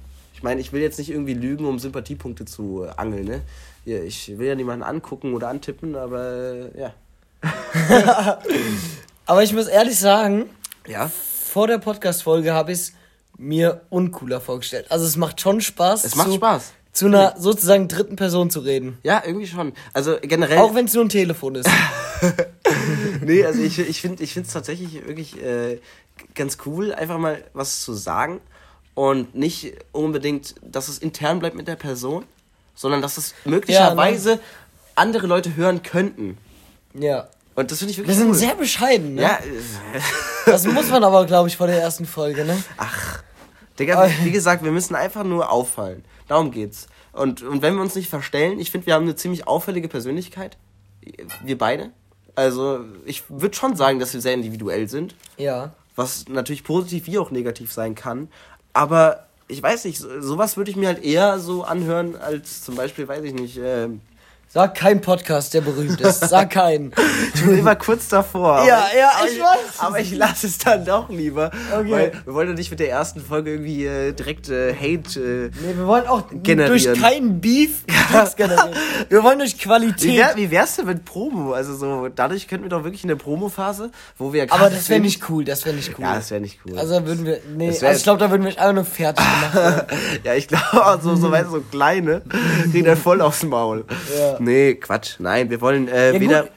Ich 0.45 0.47
meine, 0.47 0.61
ich 0.61 0.75
will 0.75 0.83
jetzt 0.83 0.99
nicht 0.99 1.11
irgendwie 1.11 1.33
lügen, 1.33 1.65
um 1.65 1.79
Sympathiepunkte 1.79 2.45
zu 2.45 2.87
angeln, 2.99 3.25
ne? 3.25 3.41
Ich 3.87 4.37
will 4.37 4.47
ja 4.47 4.55
niemanden 4.55 4.83
angucken 4.83 5.33
oder 5.33 5.49
antippen, 5.49 5.97
aber 5.97 6.69
ja. 6.77 6.93
aber 9.25 9.43
ich 9.43 9.55
muss 9.55 9.69
ehrlich 9.69 9.99
sagen, 9.99 10.51
ja? 10.87 11.09
vor 11.09 11.67
der 11.67 11.79
Podcast-Folge 11.79 12.53
habe 12.53 12.73
ich 12.73 12.79
es 12.79 12.93
mir 13.39 13.87
uncooler 13.89 14.39
vorgestellt. 14.43 14.85
Also 14.91 15.07
es 15.07 15.17
macht 15.17 15.41
schon 15.41 15.63
Spaß. 15.63 16.05
Es 16.05 16.15
macht 16.15 16.35
Spaß 16.35 16.75
zu 16.93 17.07
einer 17.07 17.37
sozusagen 17.39 17.89
dritten 17.89 18.17
Person 18.17 18.51
zu 18.51 18.61
reden. 18.61 18.99
Ja, 19.03 19.23
irgendwie 19.25 19.47
schon. 19.47 19.73
Also 19.95 20.19
generell. 20.21 20.59
Auch 20.59 20.75
wenn 20.75 20.85
es 20.85 20.93
nur 20.93 21.07
ein 21.07 21.09
Telefon 21.09 21.55
ist. 21.55 21.71
nee, 23.23 23.47
also 23.47 23.63
ich, 23.63 23.79
ich 23.79 24.03
finde 24.03 24.23
es 24.23 24.53
tatsächlich 24.53 25.07
wirklich 25.07 25.43
äh, 25.43 25.81
ganz 26.35 26.59
cool, 26.67 26.93
einfach 26.93 27.17
mal 27.17 27.43
was 27.55 27.81
zu 27.81 27.95
sagen. 27.95 28.43
Und 28.95 29.35
nicht 29.35 29.75
unbedingt, 29.93 30.55
dass 30.63 30.89
es 30.89 30.99
intern 30.99 31.41
bleibt 31.41 31.57
mit 31.57 31.67
der 31.67 31.77
Person, 31.77 32.25
sondern 32.75 33.03
dass 33.03 33.19
es 33.19 33.35
möglicherweise 33.45 34.33
ja, 34.33 34.39
andere 34.95 35.27
Leute 35.27 35.57
hören 35.57 35.83
könnten. 35.83 36.39
Ja. 36.95 37.29
Und 37.57 37.71
das 37.71 37.79
finde 37.79 37.93
ich 37.93 37.99
wirklich 37.99 38.17
Wir 38.17 38.25
cool. 38.25 38.35
sind 38.35 38.47
sehr 38.49 38.55
bescheiden, 38.57 39.15
ne? 39.15 39.23
Ja. 39.23 39.39
das 40.47 40.67
muss 40.67 40.91
man 40.91 41.05
aber, 41.05 41.25
glaube 41.27 41.49
ich, 41.49 41.57
vor 41.57 41.67
der 41.67 41.81
ersten 41.81 42.07
Folge, 42.07 42.45
ne? 42.45 42.63
Ach. 42.77 43.23
Digga, 43.79 44.09
wie 44.23 44.31
gesagt, 44.31 44.63
wir 44.63 44.71
müssen 44.71 44.95
einfach 44.95 45.25
nur 45.25 45.51
auffallen. 45.51 46.05
Darum 46.29 46.51
geht's. 46.51 46.87
Und, 47.13 47.43
und 47.43 47.63
wenn 47.63 47.75
wir 47.75 47.83
uns 47.83 47.95
nicht 47.95 48.09
verstellen, 48.09 48.59
ich 48.59 48.71
finde, 48.71 48.87
wir 48.87 48.95
haben 48.95 49.05
eine 49.05 49.17
ziemlich 49.17 49.47
auffällige 49.47 49.89
Persönlichkeit. 49.89 50.57
Wir 51.45 51.59
beide. 51.59 51.91
Also, 52.35 52.81
ich 53.05 53.25
würde 53.29 53.55
schon 53.55 53.77
sagen, 53.77 54.01
dass 54.01 54.13
wir 54.15 54.21
sehr 54.21 54.35
individuell 54.35 54.89
sind. 54.89 55.15
Ja. 55.37 55.73
Was 55.97 56.29
natürlich 56.29 56.65
positiv 56.65 57.07
wie 57.07 57.19
auch 57.19 57.31
negativ 57.31 57.73
sein 57.73 57.95
kann. 57.95 58.29
Aber 58.75 59.27
ich 59.49 59.63
weiß 59.63 59.85
nicht, 59.87 59.99
sowas 59.99 60.57
würde 60.57 60.71
ich 60.71 60.77
mir 60.77 60.89
halt 60.89 61.03
eher 61.03 61.39
so 61.39 61.65
anhören, 61.65 62.17
als 62.17 62.63
zum 62.63 62.75
Beispiel, 62.75 63.09
weiß 63.09 63.25
ich 63.25 63.33
nicht, 63.35 63.57
äh, 63.57 63.89
Sag 64.55 64.77
keinen 64.77 65.01
Podcast, 65.01 65.53
der 65.53 65.63
berühmt 65.63 66.01
ist. 66.01 66.29
Sag 66.29 66.51
keinen. 66.51 66.93
Ich 67.35 67.43
bin 67.43 67.59
immer 67.59 67.75
kurz 67.75 68.09
davor. 68.09 68.65
Ja, 68.65 68.87
ja, 68.97 69.11
ich, 69.27 69.33
ich 69.33 69.41
weiß. 69.41 69.79
Aber 69.79 69.99
ich 69.99 70.15
lasse 70.15 70.47
es 70.47 70.59
dann 70.59 70.85
doch 70.85 71.09
lieber. 71.09 71.51
Okay. 71.73 71.91
Weil 71.91 72.13
wir 72.25 72.35
wollen 72.35 72.49
ja 72.49 72.55
nicht 72.55 72.71
mit 72.71 72.79
der 72.79 72.91
ersten 72.91 73.21
Folge 73.21 73.51
irgendwie 73.53 73.85
äh, 73.85 74.13
direkt 74.13 74.49
äh, 74.49 74.73
Hate 74.73 75.21
äh, 75.21 75.51
Nee, 75.61 75.77
wir 75.77 75.87
wollen 75.87 76.07
auch 76.07 76.23
generieren. 76.31 76.69
durch 76.69 77.01
keinen 77.01 77.41
Beef 77.41 77.85
generieren. 78.37 78.71
wir 79.09 79.23
wollen 79.25 79.41
durch 79.41 79.59
Qualität. 79.59 80.03
Wie, 80.05 80.19
wär, 80.19 80.37
wie 80.37 80.51
wär's 80.51 80.77
denn 80.77 80.87
mit 80.87 81.05
Promo? 81.05 81.53
Also 81.53 81.75
so, 81.75 82.09
dadurch 82.09 82.47
könnten 82.47 82.65
wir 82.65 82.71
doch 82.71 82.85
wirklich 82.85 83.03
in 83.03 83.09
der 83.09 83.17
Promo-Phase, 83.17 83.91
wo 84.17 84.33
wir 84.33 84.47
Aber 84.53 84.71
das 84.71 84.89
wäre 84.89 85.01
nicht 85.01 85.29
cool, 85.29 85.45
das 85.45 85.65
wäre 85.65 85.75
nicht 85.75 85.99
cool. 85.99 86.05
Ja, 86.05 86.15
das 86.15 86.31
wäre 86.31 86.41
nicht 86.41 86.61
cool. 86.65 86.79
Also 86.79 87.05
würden 87.05 87.27
wir, 87.27 87.41
nee, 87.57 87.69
also 87.69 87.87
ich 87.87 88.03
glaube, 88.05 88.21
da 88.21 88.31
würden 88.31 88.45
wir 88.45 88.51
einfach 88.51 88.73
nur 88.73 88.85
fertig 88.85 89.25
gemacht 89.25 89.87
ja, 90.25 90.35
ich 90.35 90.47
glaube, 90.47 91.01
so, 91.03 91.17
so, 91.17 91.31
weißt, 91.31 91.51
so 91.51 91.61
kleine, 91.61 92.23
reden 92.73 92.85
dann 92.85 92.97
voll 92.97 93.21
aufs 93.21 93.43
Maul. 93.43 93.85
Ja. 94.17 94.39
Nee, 94.45 94.75
Quatsch. 94.75 95.17
Nein, 95.19 95.51
wir 95.51 95.61
wollen 95.61 95.89
äh, 95.89 96.15
ja, 96.15 96.21
wieder. 96.21 96.43
Gut. 96.43 96.51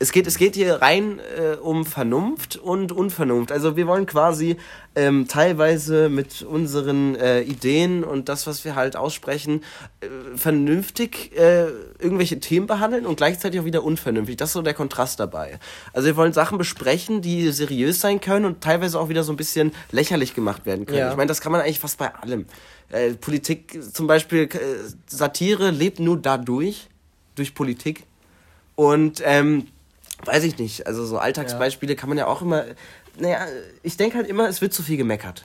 Es 0.00 0.10
geht, 0.10 0.26
es 0.26 0.38
geht 0.38 0.56
hier 0.56 0.82
rein 0.82 1.20
äh, 1.38 1.54
um 1.56 1.86
Vernunft 1.86 2.56
und 2.56 2.90
Unvernunft. 2.90 3.52
Also 3.52 3.76
wir 3.76 3.86
wollen 3.86 4.06
quasi 4.06 4.56
ähm, 4.96 5.28
teilweise 5.28 6.08
mit 6.08 6.42
unseren 6.42 7.14
äh, 7.14 7.42
Ideen 7.42 8.02
und 8.02 8.28
das, 8.28 8.46
was 8.46 8.64
wir 8.64 8.74
halt 8.74 8.96
aussprechen, 8.96 9.62
äh, 10.00 10.06
vernünftig 10.36 11.30
äh, 11.38 11.68
irgendwelche 12.00 12.40
Themen 12.40 12.66
behandeln 12.66 13.06
und 13.06 13.16
gleichzeitig 13.16 13.60
auch 13.60 13.64
wieder 13.64 13.84
unvernünftig. 13.84 14.36
Das 14.36 14.50
ist 14.50 14.54
so 14.54 14.62
der 14.62 14.74
Kontrast 14.74 15.20
dabei. 15.20 15.58
Also 15.92 16.06
wir 16.06 16.16
wollen 16.16 16.32
Sachen 16.32 16.58
besprechen, 16.58 17.22
die 17.22 17.50
seriös 17.50 18.00
sein 18.00 18.20
können 18.20 18.46
und 18.46 18.60
teilweise 18.60 18.98
auch 18.98 19.08
wieder 19.08 19.22
so 19.22 19.32
ein 19.32 19.36
bisschen 19.36 19.72
lächerlich 19.92 20.34
gemacht 20.34 20.66
werden 20.66 20.86
können. 20.86 20.98
Ja. 20.98 21.10
Ich 21.12 21.16
meine, 21.16 21.28
das 21.28 21.40
kann 21.40 21.52
man 21.52 21.60
eigentlich 21.60 21.80
fast 21.80 21.98
bei 21.98 22.12
allem. 22.14 22.46
Äh, 22.90 23.14
Politik 23.14 23.80
zum 23.92 24.06
Beispiel, 24.06 24.42
äh, 24.42 24.58
Satire 25.06 25.70
lebt 25.70 26.00
nur 26.00 26.20
dadurch, 26.20 26.88
durch 27.34 27.54
Politik. 27.54 28.04
Und 28.76 29.22
ähm, 29.24 29.68
weiß 30.24 30.44
ich 30.44 30.58
nicht, 30.58 30.86
also 30.86 31.04
so 31.04 31.18
Alltagsbeispiele 31.18 31.94
ja. 31.94 31.98
kann 31.98 32.08
man 32.08 32.18
ja 32.18 32.26
auch 32.26 32.42
immer. 32.42 32.64
Naja, 33.18 33.46
ich 33.82 33.96
denke 33.96 34.16
halt 34.16 34.26
immer, 34.26 34.48
es 34.48 34.60
wird 34.60 34.72
zu 34.72 34.82
viel 34.82 34.96
gemeckert. 34.96 35.44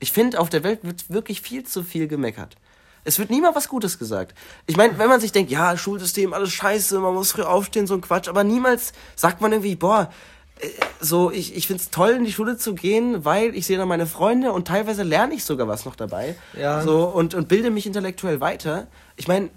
Ich 0.00 0.12
finde, 0.12 0.38
auf 0.40 0.50
der 0.50 0.64
Welt 0.64 0.80
wird 0.82 1.08
wirklich 1.10 1.40
viel 1.40 1.64
zu 1.64 1.82
viel 1.82 2.08
gemeckert. 2.08 2.56
Es 3.04 3.18
wird 3.18 3.30
niemals 3.30 3.54
was 3.54 3.68
Gutes 3.68 3.98
gesagt. 3.98 4.36
Ich 4.66 4.76
meine, 4.76 4.98
wenn 4.98 5.08
man 5.08 5.20
sich 5.20 5.32
denkt, 5.32 5.50
ja, 5.50 5.76
Schulsystem, 5.76 6.32
alles 6.32 6.52
scheiße, 6.52 6.98
man 6.98 7.14
muss 7.14 7.32
früh 7.32 7.42
aufstehen, 7.42 7.86
so 7.86 7.94
ein 7.94 8.00
Quatsch, 8.00 8.28
aber 8.28 8.44
niemals 8.44 8.92
sagt 9.14 9.40
man 9.40 9.52
irgendwie, 9.52 9.76
boah, 9.76 10.10
äh, 10.60 10.68
so, 11.00 11.30
ich, 11.30 11.54
ich 11.54 11.66
finde 11.66 11.82
es 11.82 11.90
toll, 11.90 12.12
in 12.12 12.24
die 12.24 12.32
Schule 12.32 12.56
zu 12.56 12.74
gehen, 12.74 13.24
weil 13.24 13.54
ich 13.54 13.66
sehe 13.66 13.76
da 13.76 13.84
meine 13.84 14.06
Freunde 14.06 14.52
und 14.52 14.66
teilweise 14.66 15.02
lerne 15.02 15.34
ich 15.34 15.44
sogar 15.44 15.68
was 15.68 15.84
noch 15.84 15.96
dabei. 15.96 16.34
Ja. 16.58 16.82
So, 16.82 17.04
und, 17.04 17.34
und 17.34 17.48
bilde 17.48 17.70
mich 17.70 17.86
intellektuell 17.86 18.40
weiter. 18.40 18.86
Ich 19.16 19.28
meine, 19.28 19.50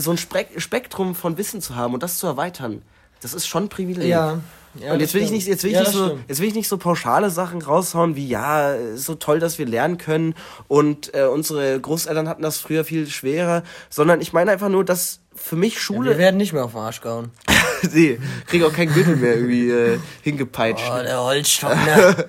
so 0.00 0.10
ein 0.10 0.18
Spektrum 0.18 1.14
von 1.14 1.38
Wissen 1.38 1.60
zu 1.60 1.76
haben 1.76 1.94
und 1.94 2.02
das 2.02 2.18
zu 2.18 2.26
erweitern, 2.26 2.82
das 3.20 3.34
ist 3.34 3.46
schon 3.46 3.64
ein 3.64 3.68
Privileg. 3.68 4.08
Ja. 4.08 4.40
Ja, 4.78 4.92
und 4.92 5.00
jetzt 5.00 5.14
will 5.14 5.22
ich 5.22 5.32
nicht, 5.32 5.48
jetzt 5.48 5.64
will 5.64 5.70
ich 5.70 5.76
ja, 5.76 5.80
nicht 5.80 5.92
so, 5.92 6.20
jetzt 6.28 6.40
will 6.40 6.46
ich 6.46 6.54
nicht 6.54 6.68
so 6.68 6.78
pauschale 6.78 7.30
Sachen 7.30 7.60
raushauen 7.60 8.14
wie 8.14 8.28
ja, 8.28 8.76
so 8.94 9.16
toll, 9.16 9.40
dass 9.40 9.58
wir 9.58 9.66
lernen 9.66 9.98
können 9.98 10.34
und 10.68 11.12
äh, 11.12 11.24
unsere 11.24 11.80
Großeltern 11.80 12.28
hatten 12.28 12.42
das 12.42 12.58
früher 12.58 12.84
viel 12.84 13.08
schwerer, 13.08 13.64
sondern 13.88 14.20
ich 14.20 14.32
meine 14.32 14.52
einfach 14.52 14.68
nur, 14.68 14.84
dass 14.84 15.22
für 15.34 15.56
mich 15.56 15.80
Schule. 15.80 16.10
Ja, 16.10 16.16
wir 16.16 16.18
werden 16.18 16.36
nicht 16.36 16.52
mehr 16.52 16.64
auf 16.64 16.72
den 16.72 16.80
Arsch 16.80 17.00
gehauen. 17.00 17.30
nee, 17.92 18.20
krieg 18.46 18.62
auch 18.62 18.72
keinen 18.72 18.94
Gürtel 18.94 19.16
mehr 19.16 19.34
irgendwie 19.34 19.70
äh, 19.70 19.98
hingepeitscht. 20.22 20.88
Oh, 20.88 21.02
der 21.02 21.20
Holzstock, 21.20 21.74
ne? 21.84 22.28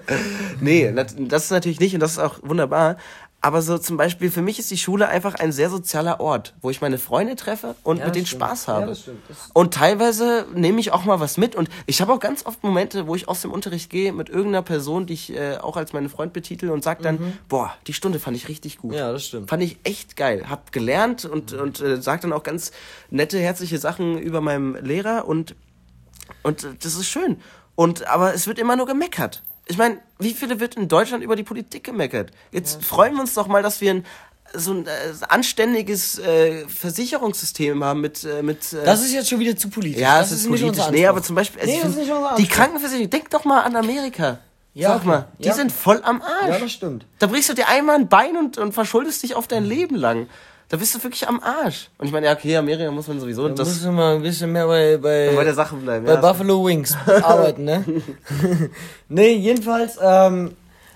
nee, 0.61 0.91
das 0.91 1.43
ist 1.43 1.51
natürlich 1.51 1.79
nicht 1.79 1.93
und 1.93 1.99
das 1.99 2.13
ist 2.13 2.19
auch 2.19 2.39
wunderbar. 2.41 2.97
Aber 3.43 3.63
so 3.63 3.79
zum 3.79 3.97
Beispiel, 3.97 4.29
für 4.29 4.43
mich 4.43 4.59
ist 4.59 4.69
die 4.69 4.77
Schule 4.77 5.07
einfach 5.07 5.33
ein 5.33 5.51
sehr 5.51 5.71
sozialer 5.71 6.19
Ort, 6.19 6.53
wo 6.61 6.69
ich 6.69 6.79
meine 6.79 6.99
Freunde 6.99 7.35
treffe 7.35 7.73
und 7.83 7.97
ja, 7.97 8.05
mit 8.05 8.13
denen 8.13 8.27
stimmt. 8.27 8.43
Spaß 8.43 8.67
habe. 8.67 8.81
Ja, 8.81 8.87
das 8.87 9.01
stimmt. 9.01 9.21
Das 9.27 9.37
und 9.53 9.73
teilweise 9.73 10.45
nehme 10.53 10.79
ich 10.79 10.91
auch 10.91 11.05
mal 11.05 11.19
was 11.19 11.37
mit. 11.37 11.55
Und 11.55 11.67
ich 11.87 12.01
habe 12.01 12.13
auch 12.13 12.19
ganz 12.19 12.45
oft 12.45 12.63
Momente, 12.63 13.07
wo 13.07 13.15
ich 13.15 13.27
aus 13.27 13.41
dem 13.41 13.51
Unterricht 13.51 13.89
gehe 13.89 14.13
mit 14.13 14.29
irgendeiner 14.29 14.61
Person, 14.61 15.07
die 15.07 15.13
ich 15.13 15.35
äh, 15.35 15.57
auch 15.57 15.75
als 15.75 15.91
meinen 15.91 16.09
Freund 16.09 16.33
betitel 16.33 16.69
und 16.69 16.83
sage 16.83 17.01
dann, 17.01 17.15
mhm. 17.15 17.33
boah, 17.49 17.73
die 17.87 17.93
Stunde 17.93 18.19
fand 18.19 18.37
ich 18.37 18.47
richtig 18.47 18.77
gut. 18.77 18.93
Ja, 18.93 19.11
das 19.11 19.25
stimmt. 19.25 19.49
Fand 19.49 19.63
ich 19.63 19.79
echt 19.85 20.15
geil. 20.15 20.45
Hab 20.47 20.71
gelernt 20.71 21.25
und, 21.25 21.51
mhm. 21.51 21.59
und 21.61 21.81
äh, 21.81 21.99
sag 21.99 22.21
dann 22.21 22.33
auch 22.33 22.43
ganz 22.43 22.71
nette, 23.09 23.39
herzliche 23.39 23.79
Sachen 23.79 24.19
über 24.19 24.41
meinem 24.41 24.75
Lehrer 24.75 25.27
und, 25.27 25.55
und 26.43 26.67
das 26.83 26.93
ist 26.93 27.07
schön. 27.07 27.41
Und, 27.73 28.05
aber 28.07 28.35
es 28.35 28.45
wird 28.45 28.59
immer 28.59 28.75
nur 28.75 28.85
gemeckert. 28.85 29.41
Ich 29.71 29.77
meine, 29.77 29.99
wie 30.19 30.33
viele 30.33 30.59
wird 30.59 30.75
in 30.75 30.87
Deutschland 30.87 31.23
über 31.23 31.35
die 31.35 31.43
Politik 31.43 31.83
gemeckert? 31.83 32.31
Jetzt 32.51 32.75
ja. 32.75 32.87
freuen 32.87 33.13
wir 33.13 33.21
uns 33.21 33.33
doch 33.33 33.47
mal, 33.47 33.63
dass 33.63 33.81
wir 33.81 33.91
ein 33.93 34.05
so 34.53 34.73
ein 34.73 34.85
äh, 34.85 34.89
anständiges 35.29 36.19
äh, 36.19 36.67
Versicherungssystem 36.67 37.81
haben 37.83 38.01
mit 38.01 38.25
äh, 38.25 38.43
mit 38.43 38.73
äh, 38.73 38.83
Das 38.83 39.01
ist 39.01 39.13
jetzt 39.13 39.29
schon 39.29 39.39
wieder 39.39 39.55
zu 39.55 39.69
politisch. 39.69 40.01
Ja, 40.01 40.19
das, 40.19 40.29
das 40.29 40.39
ist, 40.39 40.45
ist 40.45 40.61
politisch. 40.61 40.89
Nee, 40.91 41.07
aber 41.07 41.23
zum 41.23 41.35
Beispiel 41.35 41.61
also 41.61 41.73
nee, 41.73 41.79
find, 41.79 42.37
die 42.37 42.47
Krankenversicherung, 42.47 43.09
denk 43.09 43.29
doch 43.29 43.45
mal 43.45 43.61
an 43.61 43.75
Amerika. 43.77 44.39
Ja, 44.73 44.93
Sag 44.93 45.05
mal, 45.05 45.27
die 45.39 45.47
ja. 45.47 45.53
sind 45.53 45.71
voll 45.71 46.01
am 46.03 46.21
Arsch. 46.21 46.47
Ja, 46.47 46.59
das 46.59 46.71
stimmt. 46.71 47.05
Da 47.19 47.27
brichst 47.27 47.49
du 47.49 47.53
dir 47.53 47.67
einmal 47.67 47.95
ein 47.95 48.07
Bein 48.07 48.37
und, 48.37 48.57
und 48.57 48.73
verschuldest 48.73 49.21
dich 49.23 49.35
auf 49.35 49.47
dein 49.47 49.65
Leben 49.65 49.95
lang. 49.95 50.27
Da 50.71 50.77
bist 50.77 50.95
du 50.95 51.03
wirklich 51.03 51.27
am 51.27 51.41
Arsch. 51.41 51.89
Und 51.97 52.05
ich 52.05 52.13
meine, 52.13 52.27
ja, 52.27 52.31
okay, 52.31 52.55
Amerika 52.55 52.89
muss 52.91 53.05
man 53.05 53.19
sowieso. 53.19 53.45
Da 53.49 53.55
das 53.55 53.67
musst 53.67 53.83
du 53.83 53.91
mal 53.91 54.15
ein 54.15 54.21
bisschen 54.21 54.53
mehr 54.53 54.65
bei, 54.65 54.95
bei, 54.95 55.33
bei 55.35 55.43
der 55.43 55.53
Sache 55.53 55.75
bleiben. 55.75 56.05
Bei 56.05 56.13
ja, 56.13 56.21
Buffalo 56.21 56.65
Wings 56.65 56.95
arbeiten, 57.05 57.65
ne? 57.65 57.83
nee, 59.09 59.33
jedenfalls, 59.33 59.99
ähm, 60.01 60.51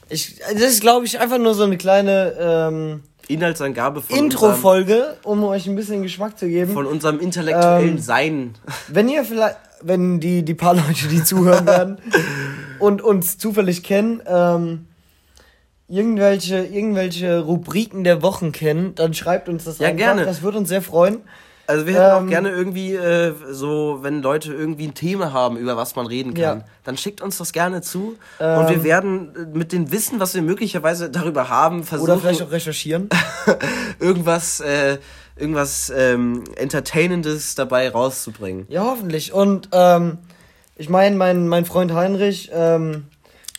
ich, 0.07 0.39
das 0.39 0.61
ist, 0.61 0.79
glaube 0.79 1.05
ich, 1.05 1.19
einfach 1.19 1.39
nur 1.39 1.53
so 1.55 1.63
eine 1.63 1.75
kleine 1.75 2.35
ähm, 2.39 3.03
Inhaltsangabe 3.27 4.01
von 4.01 4.17
Intro-Folge, 4.17 5.17
um 5.23 5.43
euch 5.43 5.67
ein 5.67 5.75
bisschen 5.75 6.03
Geschmack 6.03 6.39
zu 6.39 6.47
geben. 6.47 6.71
Von 6.71 6.85
unserem 6.85 7.19
intellektuellen 7.19 7.97
ähm, 7.97 7.99
Sein. 7.99 8.53
Wenn 8.87 9.09
ihr 9.09 9.25
vielleicht, 9.25 9.57
wenn 9.81 10.21
die, 10.21 10.43
die 10.43 10.53
paar 10.53 10.75
Leute, 10.75 11.09
die 11.09 11.21
zuhören 11.21 11.65
werden 11.65 11.97
und 12.79 13.01
uns 13.01 13.37
zufällig 13.37 13.83
kennen, 13.83 14.21
ähm, 14.25 14.87
irgendwelche, 15.87 16.57
irgendwelche 16.57 17.39
Rubriken 17.39 18.03
der 18.03 18.21
Wochen 18.21 18.51
kennen, 18.51 18.95
dann 18.95 19.13
schreibt 19.13 19.49
uns 19.49 19.65
das 19.65 19.79
ja, 19.79 19.87
einfach. 19.87 19.97
gerne. 19.97 20.25
Das 20.25 20.41
würde 20.41 20.57
uns 20.57 20.69
sehr 20.69 20.81
freuen. 20.81 21.21
Also 21.67 21.87
wir 21.87 21.93
hätten 21.95 22.17
ähm, 22.17 22.25
auch 22.25 22.29
gerne 22.29 22.49
irgendwie 22.49 22.93
äh, 22.93 23.33
so, 23.49 23.99
wenn 24.01 24.21
Leute 24.21 24.53
irgendwie 24.53 24.85
ein 24.85 24.93
Thema 24.93 25.33
haben, 25.33 25.57
über 25.57 25.75
was 25.77 25.95
man 25.95 26.05
reden 26.05 26.33
kann, 26.35 26.59
ja. 26.59 26.65
dann 26.83 26.97
schickt 26.97 27.21
uns 27.21 27.37
das 27.37 27.53
gerne 27.53 27.81
zu 27.81 28.17
ähm, 28.39 28.59
und 28.59 28.69
wir 28.69 28.83
werden 28.83 29.35
äh, 29.35 29.57
mit 29.57 29.71
dem 29.71 29.91
Wissen, 29.91 30.19
was 30.19 30.35
wir 30.35 30.43
möglicherweise 30.43 31.09
darüber 31.09 31.49
haben, 31.49 31.83
versuchen 31.83 32.11
oder 32.11 32.19
vielleicht 32.19 32.43
auch 32.43 32.51
recherchieren, 32.51 33.09
irgendwas, 33.99 34.59
äh, 34.59 34.99
irgendwas 35.35 35.91
ähm, 35.95 36.43
Entertainendes 36.55 37.55
dabei 37.55 37.89
rauszubringen. 37.89 38.67
Ja, 38.69 38.83
hoffentlich. 38.83 39.33
Und 39.33 39.69
ähm, 39.71 40.19
ich 40.75 40.89
meine, 40.89 41.15
mein 41.15 41.47
mein 41.47 41.65
Freund 41.65 41.93
Heinrich, 41.93 42.51
ähm, 42.53 43.05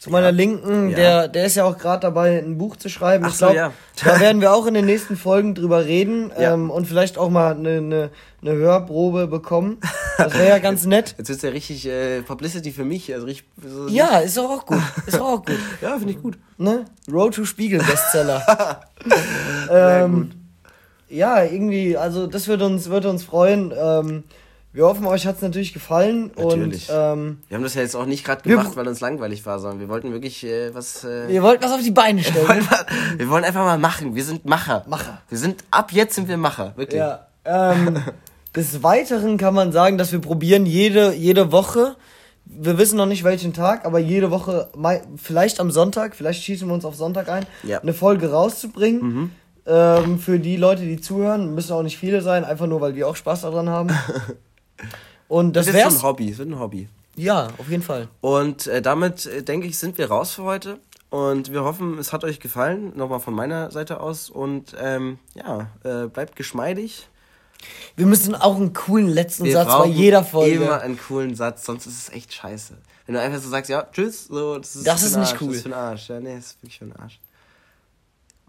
zu 0.01 0.11
meiner 0.11 0.27
ja. 0.27 0.33
Linken, 0.33 0.91
ja. 0.91 0.97
der, 0.97 1.29
der 1.29 1.47
ist 1.47 1.57
ja 1.57 1.65
auch 1.65 1.79
gerade 1.79 2.01
dabei, 2.01 2.39
ein 2.39 2.59
Buch 2.59 2.77
zu 2.77 2.89
schreiben. 2.89 3.25
Ach 3.27 3.33
ich 3.33 3.39
glaube, 3.39 3.55
so, 3.55 3.59
ja. 3.59 3.73
da 4.05 4.21
werden 4.21 4.41
wir 4.41 4.53
auch 4.53 4.67
in 4.67 4.75
den 4.75 4.85
nächsten 4.85 5.17
Folgen 5.17 5.55
drüber 5.55 5.85
reden 5.85 6.31
ähm, 6.37 6.71
und 6.71 6.87
vielleicht 6.87 7.19
auch 7.19 7.31
mal 7.31 7.55
eine, 7.55 7.79
eine, 7.79 8.11
eine 8.43 8.53
Hörprobe 8.53 9.27
bekommen. 9.27 9.79
Das 10.19 10.35
wäre 10.35 10.49
ja 10.49 10.59
ganz 10.59 10.87
nett. 10.87 11.15
Jetzt 11.19 11.31
ist 11.31 11.43
ja 11.43 11.51
richtig 11.51 11.87
äh, 11.87 12.23
Publicity 12.23 12.73
für 12.73 12.85
mich. 12.85 13.13
Also 13.13 13.27
richtig, 13.27 13.49
so 13.63 13.89
ja, 13.89 14.19
ist 14.19 14.39
auch, 14.39 14.51
auch 14.51 14.67
gut. 14.67 14.83
Ist 15.07 15.21
auch, 15.21 15.41
auch 15.41 15.45
gut. 15.45 15.59
ja, 15.81 15.97
finde 15.97 16.13
ich 16.13 16.23
gut. 16.23 16.39
Ne? 16.59 16.85
Road 17.11 17.35
to 17.35 17.45
Spiegel 17.45 17.83
Bestseller. 17.83 18.83
ähm, 19.71 20.31
ja, 21.09 21.43
irgendwie, 21.43 21.97
also 21.97 22.27
das 22.27 22.49
würde 22.49 22.67
uns, 22.67 22.89
würde 22.89 23.09
uns 23.11 23.25
freuen. 23.25 23.73
Ähm, 23.77 24.25
wir 24.77 24.85
hoffen, 24.85 25.07
euch 25.07 25.27
hat 25.27 25.37
es 25.37 25.43
natürlich 25.43 25.73
gefallen. 25.73 26.33
Natürlich. 26.37 26.91
Und, 26.91 26.95
ähm, 26.95 27.39
wir 27.49 27.57
haben 27.57 27.65
das 27.65 27.73
ja 27.73 27.81
jetzt 27.81 27.97
auch 27.97 28.05
nicht 28.05 28.27
gerade 28.27 28.43
gemacht, 28.43 28.77
weil 28.77 28.87
uns 28.87 29.01
langweilig 29.01 29.47
war, 29.47 29.59
sondern 29.59 29.81
wir 29.81 29.89
wollten 29.89 30.13
wirklich 30.13 30.45
äh, 30.45 30.75
was. 30.75 31.03
Äh, 31.03 31.29
wir 31.29 31.43
wollten 31.43 31.65
was 31.65 31.73
auf 31.73 31.81
die 31.81 31.93
Beine 31.93 32.23
stellen. 32.23 32.47
wir, 32.47 32.49
wollen 32.49 32.65
mal, 32.67 32.87
wir 33.17 33.29
wollen 33.31 33.45
einfach 33.45 33.65
mal 33.65 33.79
machen. 33.79 34.15
Wir 34.15 34.23
sind 34.23 34.45
Macher. 34.45 34.85
Macher. 34.87 35.23
Wir 35.31 35.39
sind 35.39 35.65
ab 35.71 35.93
jetzt 35.93 36.15
sind 36.15 36.29
wir 36.29 36.37
Macher, 36.37 36.75
wirklich. 36.77 36.99
Ja. 36.99 37.27
Ähm, 37.47 38.03
des 38.55 38.83
Weiteren 38.83 39.39
kann 39.39 39.55
man 39.55 39.73
sagen, 39.73 39.97
dass 39.97 40.13
wir 40.13 40.19
probieren 40.19 40.67
jede 40.67 41.15
jede 41.15 41.53
Woche. 41.53 41.97
Wir 42.45 42.77
wissen 42.77 42.99
noch 42.99 43.07
nicht 43.07 43.25
welchen 43.25 43.55
Tag, 43.55 43.87
aber 43.87 43.99
jede 43.99 44.31
Woche, 44.31 44.69
vielleicht 45.17 45.59
am 45.59 45.71
Sonntag, 45.71 46.15
vielleicht 46.15 46.43
schießen 46.43 46.69
wir 46.69 46.75
uns 46.75 46.85
auf 46.85 46.97
Sonntag 46.97 47.31
ein, 47.31 47.47
ja. 47.63 47.81
eine 47.81 47.95
Folge 47.95 48.31
rauszubringen. 48.31 49.01
Mhm. 49.01 49.31
Ähm, 49.67 50.19
für 50.19 50.39
die 50.39 50.57
Leute, 50.57 50.83
die 50.83 51.01
zuhören, 51.01 51.55
müssen 51.55 51.73
auch 51.73 51.83
nicht 51.83 51.99
viele 51.99 52.21
sein, 52.21 52.45
einfach 52.45 52.67
nur, 52.67 52.83
weil 52.83 52.95
wir 52.95 53.09
auch 53.09 53.17
Spaß 53.17 53.41
daran 53.41 53.71
haben. 53.71 53.89
Und 55.29 55.57
das, 55.57 55.67
das 55.67 55.75
ist 55.75 55.85
ein 55.85 56.03
Hobby, 56.03 56.31
das 56.31 56.39
wird 56.39 56.49
ein 56.51 56.59
Hobby. 56.59 56.89
Ja, 57.17 57.49
auf 57.59 57.69
jeden 57.69 57.83
Fall. 57.83 58.09
Und 58.21 58.67
äh, 58.67 58.83
damit, 58.83 59.27
äh, 59.27 59.43
denke 59.43 59.67
ich, 59.67 59.79
sind 59.79 59.99
wir 59.99 60.09
raus 60.09 60.33
für 60.33 60.45
heute. 60.45 60.79
Und 61.09 61.53
wir 61.53 61.65
hoffen, 61.65 61.99
es 61.99 62.13
hat 62.13 62.25
euch 62.25 62.41
gefallen. 62.41 62.93
Nochmal 62.97 63.21
von 63.21 63.35
meiner 63.35 63.71
Seite 63.71 64.01
aus. 64.01 64.29
Und 64.29 64.77
ähm, 64.79 65.19
ja, 65.35 65.71
äh, 65.85 66.09
bleibt 66.09 66.37
geschmeidig. 66.37 67.09
Wir 67.97 68.07
müssen 68.07 68.35
auch 68.35 68.57
einen 68.57 68.75
coolen 68.75 69.09
letzten 69.09 69.45
wir 69.45 69.53
Satz 69.53 69.69
bei 69.69 69.87
jeder 69.87 70.25
Folge. 70.25 70.57
Immer 70.57 70.81
einen 70.81 70.99
coolen 70.99 71.35
Satz, 71.35 71.65
sonst 71.65 71.87
ist 71.87 72.09
es 72.09 72.13
echt 72.13 72.35
scheiße. 72.35 72.77
Wenn 73.07 73.15
du 73.15 73.21
einfach 73.21 73.41
so 73.41 73.49
sagst, 73.49 73.71
ja, 73.71 73.87
tschüss, 73.91 74.27
so, 74.27 74.59
das 74.59 74.77
ist, 74.77 74.87
das 74.87 75.03
ist 75.03 75.17
nicht 75.17 75.41
cool. 75.41 75.49
Das 75.49 75.57
ist 75.57 75.63
für 75.63 75.77
Arsch. 75.77 76.09
Ja, 76.09 76.21
nee, 76.21 76.37
das 76.37 76.47
ist 76.47 76.63
wirklich 76.63 76.79
für 76.79 76.85
den 76.85 76.97
Arsch. 76.97 77.21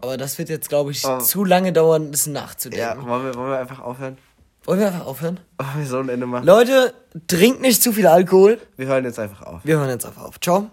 Aber 0.00 0.16
das 0.16 0.38
wird 0.38 0.48
jetzt, 0.48 0.68
glaube 0.68 0.90
ich, 0.90 1.04
oh. 1.06 1.18
zu 1.18 1.44
lange 1.44 1.72
dauern, 1.72 2.12
das 2.12 2.26
nachzudenken. 2.26 3.00
Ja, 3.00 3.08
wollen 3.08 3.24
wir, 3.24 3.34
wollen 3.34 3.50
wir 3.50 3.58
einfach 3.58 3.80
aufhören? 3.80 4.18
Wollen 4.68 4.80
wir 4.80 4.88
einfach 4.88 5.06
aufhören? 5.06 5.40
Oh, 5.58 5.64
wir 5.78 5.86
sollen 5.86 6.10
ein 6.10 6.14
Ende 6.16 6.26
machen. 6.26 6.44
Leute, 6.44 6.92
trinkt 7.26 7.62
nicht 7.62 7.82
zu 7.82 7.90
viel 7.90 8.06
Alkohol. 8.06 8.58
Wir 8.76 8.86
hören 8.86 9.02
jetzt 9.06 9.18
einfach 9.18 9.40
auf. 9.46 9.62
Wir 9.64 9.78
hören 9.78 9.88
jetzt 9.88 10.04
einfach 10.04 10.24
auf. 10.24 10.38
Ciao. 10.40 10.68